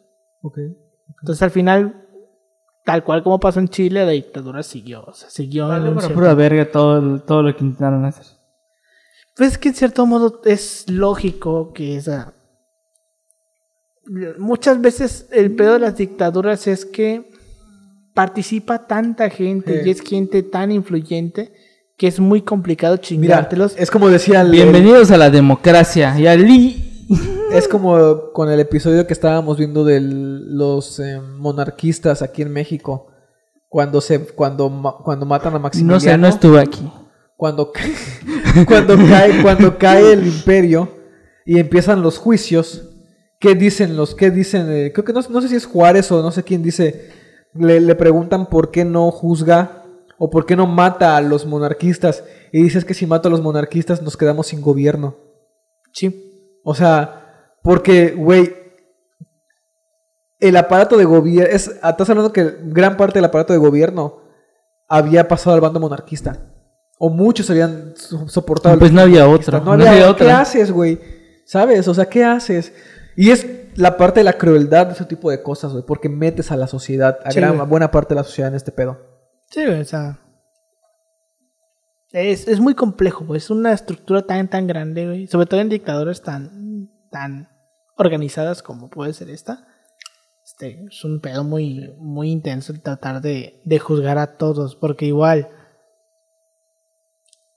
[1.20, 2.06] Entonces al final,
[2.86, 6.14] tal cual como pasó en Chile, la dictadura siguió, o sea, siguió en Vale, cierto-
[6.14, 8.24] pura verga todo, todo lo que intentaron hacer.
[9.36, 12.32] Pues es que en cierto modo es lógico que esa...
[14.38, 17.30] Muchas veces el peor de las dictaduras es que
[18.14, 19.88] participa tanta gente Sí.
[19.88, 21.52] y es gente tan influyente
[21.96, 23.74] que es muy complicado Mira, chingártelos.
[23.78, 26.44] es como decía el, Bienvenidos a la democracia y al
[27.52, 33.06] Es como con el episodio que estábamos viendo de los eh, monarquistas aquí en México.
[33.68, 35.94] Cuando se cuando cuando matan a Maximiliano.
[35.94, 36.90] No sé, no estuve aquí.
[37.36, 37.72] cuando
[38.66, 40.88] cuando cae cuando cae el imperio
[41.46, 42.90] y empiezan los juicios.
[43.38, 44.66] ¿Qué dicen los qué dicen?
[44.70, 47.12] eh, creo que no, no sé si es Juárez o no sé quién dice.
[47.52, 49.83] Le, le preguntan por qué no juzga
[50.18, 53.40] o por qué no mata a los monarquistas y dices que si mato a los
[53.42, 55.16] monarquistas nos quedamos sin gobierno.
[55.92, 56.60] Sí.
[56.64, 58.54] O sea, porque, güey,
[60.40, 64.20] el aparato de gobierno, es, estás hablando que gran parte del aparato de gobierno
[64.88, 66.50] había pasado al bando monarquista.
[66.98, 68.78] O muchos habían so- soportado.
[68.78, 70.40] Pues no había otra, No no había, había ¿Qué otra.
[70.40, 71.00] haces, güey?
[71.46, 71.88] ¿Sabes?
[71.88, 72.72] O sea, ¿qué haces?
[73.16, 73.46] Y es
[73.76, 76.66] la parte de la crueldad de ese tipo de cosas, güey, porque metes a la
[76.66, 78.98] sociedad, a Sí, gran, a buena parte de la sociedad en este pedo.
[79.50, 80.18] Sí, o sea.
[82.12, 83.38] Es, es muy complejo, güey.
[83.38, 85.26] Es una estructura tan, tan grande, güey.
[85.26, 87.48] Sobre todo en dictaduras tan, tan
[87.96, 89.66] organizadas como puede ser esta.
[90.44, 94.76] Este, es un pedo muy, muy intenso el tratar de, de juzgar a todos.
[94.76, 95.48] Porque igual.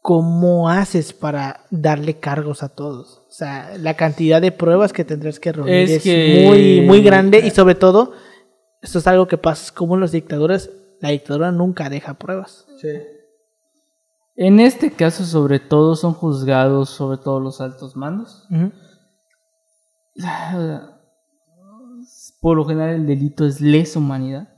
[0.01, 3.23] ¿Cómo haces para darle cargos a todos?
[3.27, 7.01] O sea, la cantidad de pruebas que tendrás que reunir Es es, que- muy, muy
[7.03, 7.39] grande.
[7.45, 8.13] Y sobre todo,
[8.81, 10.69] esto es algo que pasa como en las dictaduras.
[10.99, 12.65] La dictadura nunca deja pruebas.
[12.81, 12.89] Sí.
[14.35, 18.47] En este caso, sobre todo, son juzgados, sobre todo los altos mandos.
[22.39, 24.49] Por lo general, el delito es lesa humanidad.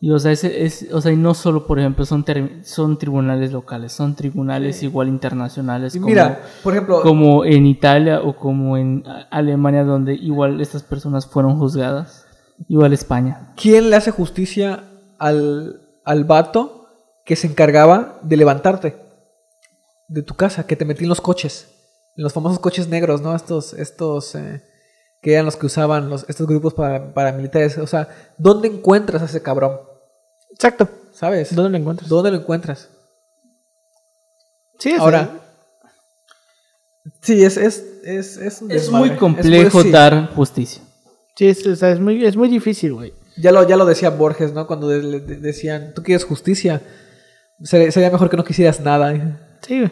[0.00, 2.24] Y, o sea, ese es, o sea, y no solo, por ejemplo, son,
[2.62, 5.96] son tribunales locales, son tribunales igual internacionales.
[5.96, 10.84] Y como, mira, por ejemplo, como en Italia o como en Alemania, donde igual estas
[10.84, 12.28] personas fueron juzgadas.
[12.68, 13.52] Igual España.
[13.56, 14.87] ¿quién le hace justicia
[15.18, 16.86] al, al vato
[17.24, 18.96] que se encargaba de levantarte
[20.08, 21.68] de tu casa, que te metí en los coches,
[22.16, 23.36] en los famosos coches negros, ¿no?
[23.36, 24.62] Estos, estos eh,
[25.20, 27.78] que eran los que usaban los, estos grupos para, paramilitares.
[27.78, 28.08] O sea,
[28.38, 29.78] ¿dónde encuentras a ese cabrón?
[30.50, 30.88] Exacto.
[31.12, 31.54] ¿Sabes?
[31.54, 32.08] ¿Dónde lo encuentras?
[32.08, 32.88] ¿Dónde lo encuentras?
[34.78, 35.28] Sí, es Ahora,
[37.20, 39.10] sí, es, es, es, es, un Es desmadre.
[39.10, 39.90] muy complejo sí.
[39.90, 40.82] dar justicia.
[41.36, 43.12] Sí, es, o sea, es muy, es muy difícil, güey.
[43.40, 44.66] Ya lo, ya lo decía Borges, ¿no?
[44.66, 46.80] Cuando de- de- decían, tú quieres justicia,
[47.62, 49.58] Ser- sería mejor que no quisieras nada.
[49.62, 49.90] Sí.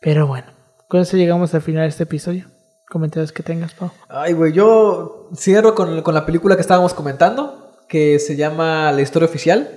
[0.00, 0.46] Pero bueno,
[0.88, 2.46] con eso llegamos al final de este episodio.
[2.88, 3.90] Comentarios que tengas, Pau.
[4.08, 9.00] Ay, güey, yo cierro con, con la película que estábamos comentando, que se llama La
[9.02, 9.68] historia oficial,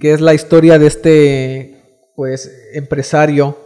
[0.00, 3.56] que es la historia de este, pues, empresario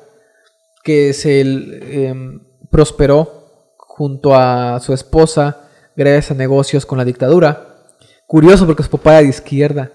[0.82, 7.69] que se em, prosperó junto a su esposa gracias a negocios con la dictadura.
[8.30, 9.90] Curioso porque su papá era de izquierda.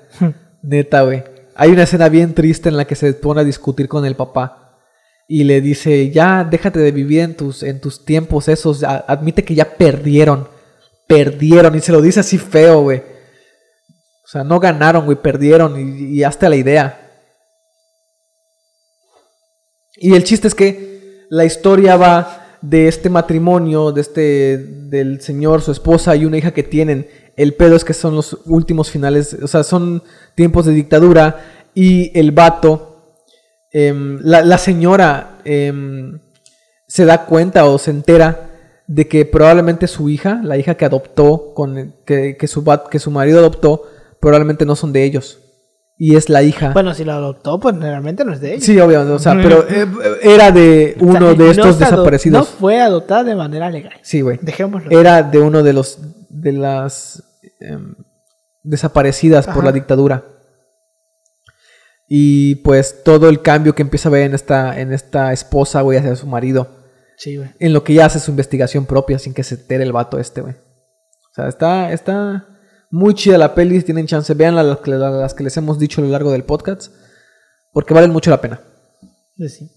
[0.61, 1.23] Neta, güey.
[1.55, 4.77] Hay una escena bien triste en la que se pone a discutir con el papá.
[5.25, 8.83] Y le dice, ya, déjate de vivir en tus, en tus tiempos esos.
[8.83, 10.49] Admite que ya perdieron.
[11.07, 11.75] Perdieron.
[11.75, 12.97] Y se lo dice así feo, güey.
[12.97, 15.79] O sea, no ganaron, güey, perdieron.
[15.79, 17.09] Y, y hazte la idea.
[19.95, 25.61] Y el chiste es que la historia va de este matrimonio, de este, del señor,
[25.61, 27.07] su esposa y una hija que tienen.
[27.35, 30.03] El pedo es que son los últimos finales, o sea, son
[30.35, 33.17] tiempos de dictadura y el vato,
[33.71, 36.19] em, la, la señora em,
[36.87, 38.51] se da cuenta o se entera
[38.87, 43.11] de que probablemente su hija, la hija que adoptó, con, que, que su, que su
[43.11, 43.83] marido adoptó,
[44.21, 45.39] probablemente no son de ellos.
[45.97, 46.71] Y es la hija.
[46.73, 48.65] Bueno, si lo adoptó, pues realmente no es de ella.
[48.65, 49.87] Sí, obviamente, o sea, pero eh,
[50.21, 52.39] era de O sea, uno de estos desaparecidos.
[52.39, 53.93] No fue adoptada de manera legal.
[54.01, 54.37] Sí, güey.
[54.41, 54.91] Dejémoslo.
[54.91, 57.23] Era de uno de los de las
[57.59, 57.95] em,
[58.63, 60.23] desaparecidas por la dictadura.
[62.07, 65.97] Y pues todo el cambio que empieza a ver en esta en esta esposa, güey,
[65.97, 66.83] hacia su marido,
[67.17, 67.49] Sí, güey.
[67.59, 70.41] en lo que ya hace su investigación propia sin que se entere el vato este,
[70.41, 70.53] güey.
[70.53, 72.47] O sea, está está
[72.91, 75.99] muy chida la peli, si tienen chance, veanla las que, las que les hemos dicho
[75.99, 76.93] a lo largo del podcast,
[77.73, 78.61] porque valen mucho la pena.
[79.37, 79.69] Sí.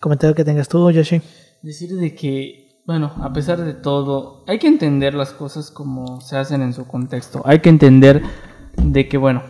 [0.00, 1.20] Comentario que tengas tú, Yoshi.
[1.62, 6.36] Decir de que, bueno, a pesar de todo, hay que entender las cosas como se
[6.36, 7.42] hacen en su contexto.
[7.44, 8.22] Hay que entender
[8.76, 9.42] de que, bueno,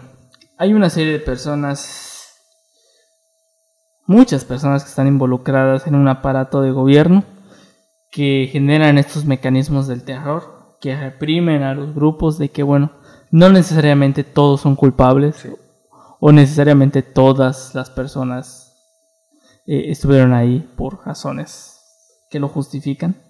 [0.58, 2.34] hay una serie de personas,
[4.06, 7.24] muchas personas que están involucradas en un aparato de gobierno
[8.10, 12.92] que generan estos mecanismos del terror, que reprimen a los grupos de que, bueno,
[13.30, 15.48] no necesariamente todos son culpables
[16.20, 18.76] o necesariamente todas las personas
[19.64, 21.71] eh, estuvieron ahí por razones
[22.32, 23.22] que lo justifican.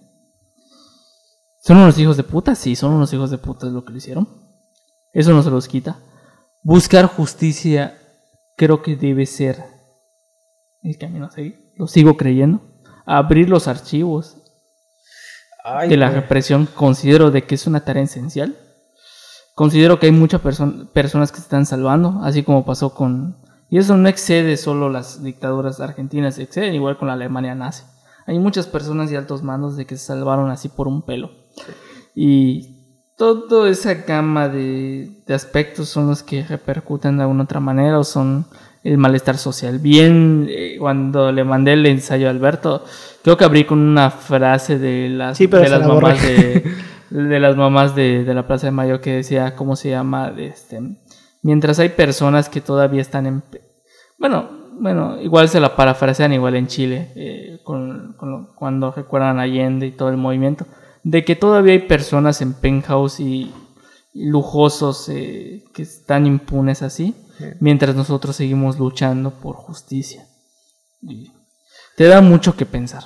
[1.59, 2.55] ¿Son unos hijos de puta?
[2.55, 4.27] Sí, son unos hijos de puta lo que lo hicieron.
[5.11, 5.99] Eso no se los quita.
[6.63, 7.99] Buscar justicia
[8.55, 9.61] creo que debe ser
[10.81, 11.73] el camino a seguir.
[11.75, 12.61] Lo sigo creyendo.
[13.05, 14.37] Abrir los archivos
[15.87, 18.57] de la represión considero de que es una tarea esencial.
[19.53, 23.37] Considero que hay muchas perso- personas que se están salvando, así como pasó con...
[23.69, 27.83] Y eso no excede solo las dictaduras argentinas, excede igual con la Alemania nazi.
[28.25, 31.31] Hay muchas personas y altos mandos de que se salvaron así por un pelo.
[32.15, 32.73] Y
[33.17, 38.03] toda esa gama de, de aspectos son los que repercuten de alguna otra manera o
[38.03, 38.45] son
[38.83, 39.79] el malestar social.
[39.79, 42.83] Bien, eh, cuando le mandé el ensayo a Alberto,
[43.23, 46.63] creo que abrí con una frase de las, Sí, de las la mamás de,
[47.09, 50.31] de las mamás de, de la Plaza de Mayo que decía, ¿cómo se llama?
[50.31, 50.81] De Este,
[51.41, 53.43] mientras hay personas que todavía están en...
[54.17, 59.39] Bueno, bueno, igual se la parafrasean igual en Chile, eh, con, con lo- cuando recuerdan
[59.39, 60.65] Allende y todo el movimiento,
[61.03, 63.51] de que todavía hay personas en penthouse y,
[64.13, 67.15] y lujosos eh, que están impunes así,
[67.59, 70.25] mientras nosotros seguimos luchando por justicia.
[71.01, 71.31] Y
[71.97, 73.03] te da mucho que pensar.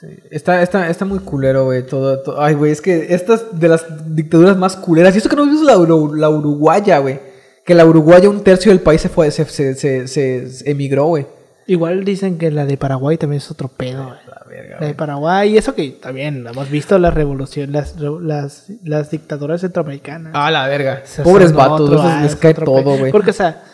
[0.00, 1.86] Sí, Está, está, está muy culero, güey.
[1.86, 5.14] Todo, to- Ay, güey, es que estas de las dictaduras más culeras.
[5.14, 7.20] Y esto que no vimos la, la uruguaya, güey.
[7.64, 11.26] Que la uruguaya, un tercio del país se fue, se, se, se, se emigró, güey.
[11.66, 14.04] Igual dicen que la de Paraguay también es otro pedo.
[14.04, 14.18] güey.
[14.28, 14.94] La verga, La de.
[14.94, 20.32] Paraguay, y eso que también hemos visto la revolución, las, las, las dictaduras centroamericanas.
[20.36, 21.00] Ah, la verga.
[21.02, 23.10] O sea, Pobres vatos, otro- ah, les es cae todo, güey.
[23.10, 23.64] Porque, o sea,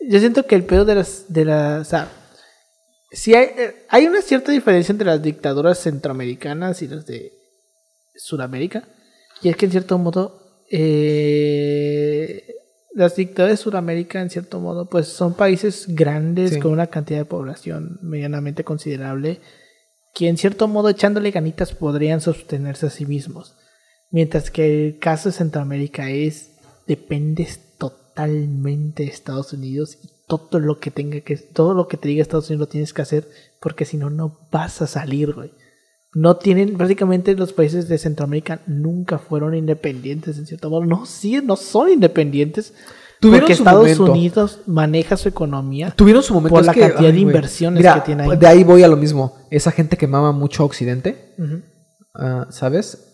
[0.00, 2.08] yo siento que el pedo de las, de las, o sea,
[3.12, 7.32] sí hay, eh, hay una cierta diferencia entre las dictaduras centroamericanas y las de
[8.16, 8.82] Sudamérica.
[9.42, 12.42] Y es que en cierto modo, eh,
[12.98, 16.58] las dictaduras de Sudamérica, en cierto modo, pues son países grandes Sí.
[16.60, 19.40] con una cantidad de población medianamente considerable
[20.14, 23.54] que en cierto modo echándole ganitas podrían sostenerse a sí mismos.
[24.10, 26.56] Mientras que el caso de Centroamérica es
[26.88, 32.08] dependes totalmente de Estados Unidos y todo lo que tenga que todo lo que te
[32.08, 33.28] diga Estados Unidos lo tienes que hacer
[33.60, 35.52] porque si no no vas a salir, güey.
[36.14, 40.84] No tienen prácticamente los países de Centroamérica nunca fueron independientes en cierto modo.
[40.84, 42.72] No, sí, no son independientes.
[43.20, 44.12] Tuvieron porque su Estados momento.
[44.12, 47.80] Unidos maneja su economía Tuvieron su momento por es la que, cantidad de ay, inversiones
[47.80, 48.36] Mira, que tiene ahí.
[48.36, 49.36] De ahí voy a lo mismo.
[49.50, 51.34] Esa gente que mama mucho a Occidente,
[52.14, 53.04] ah, ¿sabes?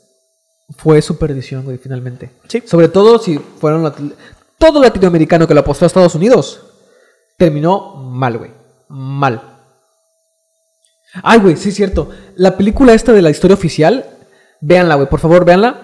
[0.77, 2.31] Fue su perdición, güey, finalmente.
[2.49, 2.63] Sí.
[2.67, 3.93] Sobre todo si fueron
[4.59, 6.61] todo latinoamericano que lo apostó a Estados Unidos
[7.37, 8.51] terminó mal, güey.
[8.89, 9.54] Mal.
[11.23, 12.11] Ay, güey, sí es cierto.
[12.37, 14.05] La película esta de la historia oficial,
[14.61, 15.81] véanla, güey, por favor, véanla.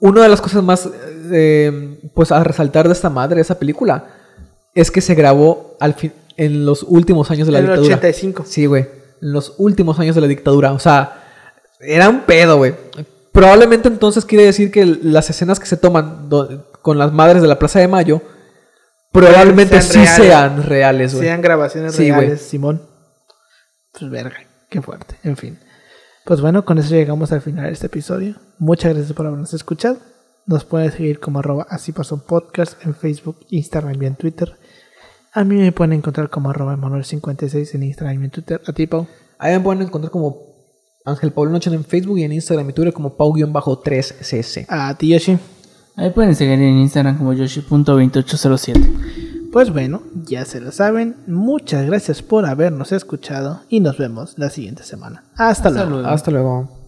[0.00, 0.88] Una de las cosas más,
[1.32, 4.06] eh, pues, a resaltar de esta madre, de esa película,
[4.74, 7.96] es que se grabó al fin, en los últimos años de la En el dictadura.
[7.96, 8.44] 85.
[8.46, 8.82] Sí, güey.
[9.20, 10.72] En los últimos años de la dictadura.
[10.72, 11.22] O sea,
[11.80, 12.74] era un pedo, güey.
[13.32, 16.28] Probablemente entonces quiere decir que las escenas que se toman
[16.82, 18.20] con las madres de la Plaza de Mayo,
[19.12, 20.16] probablemente Sean sí reales.
[20.28, 21.26] sean reales, güey.
[21.26, 22.82] Sean grabaciones Sí, reales, Simón.
[23.92, 24.36] Pues verga,
[24.68, 25.16] qué fuerte.
[25.22, 25.58] En fin.
[26.24, 28.36] Pues bueno, con eso llegamos al final de este episodio.
[28.58, 29.98] Muchas gracias por habernos escuchado.
[30.46, 34.56] Nos pueden seguir como arroba así pasó podcast en Facebook, Instagram y en Twitter.
[35.32, 38.60] A mí me pueden encontrar como arroba Manuel56 en Instagram y en Twitter.
[38.66, 39.06] A ti, Pau.
[39.38, 40.52] Ahí me pueden encontrar como
[41.04, 44.66] Ángel Pablo Noche en Facebook y en Instagram y Twitter como Pau-3cc.
[44.68, 45.38] A ti, Yoshi.
[45.96, 49.31] Ahí pueden seguir en Instagram como yoshi.2807.
[49.52, 51.14] Pues bueno, ya se lo saben.
[51.26, 55.24] Muchas gracias por habernos escuchado y nos vemos la siguiente semana.
[55.34, 55.90] Hasta, Hasta luego.
[55.90, 56.08] luego.
[56.08, 56.81] Hasta luego.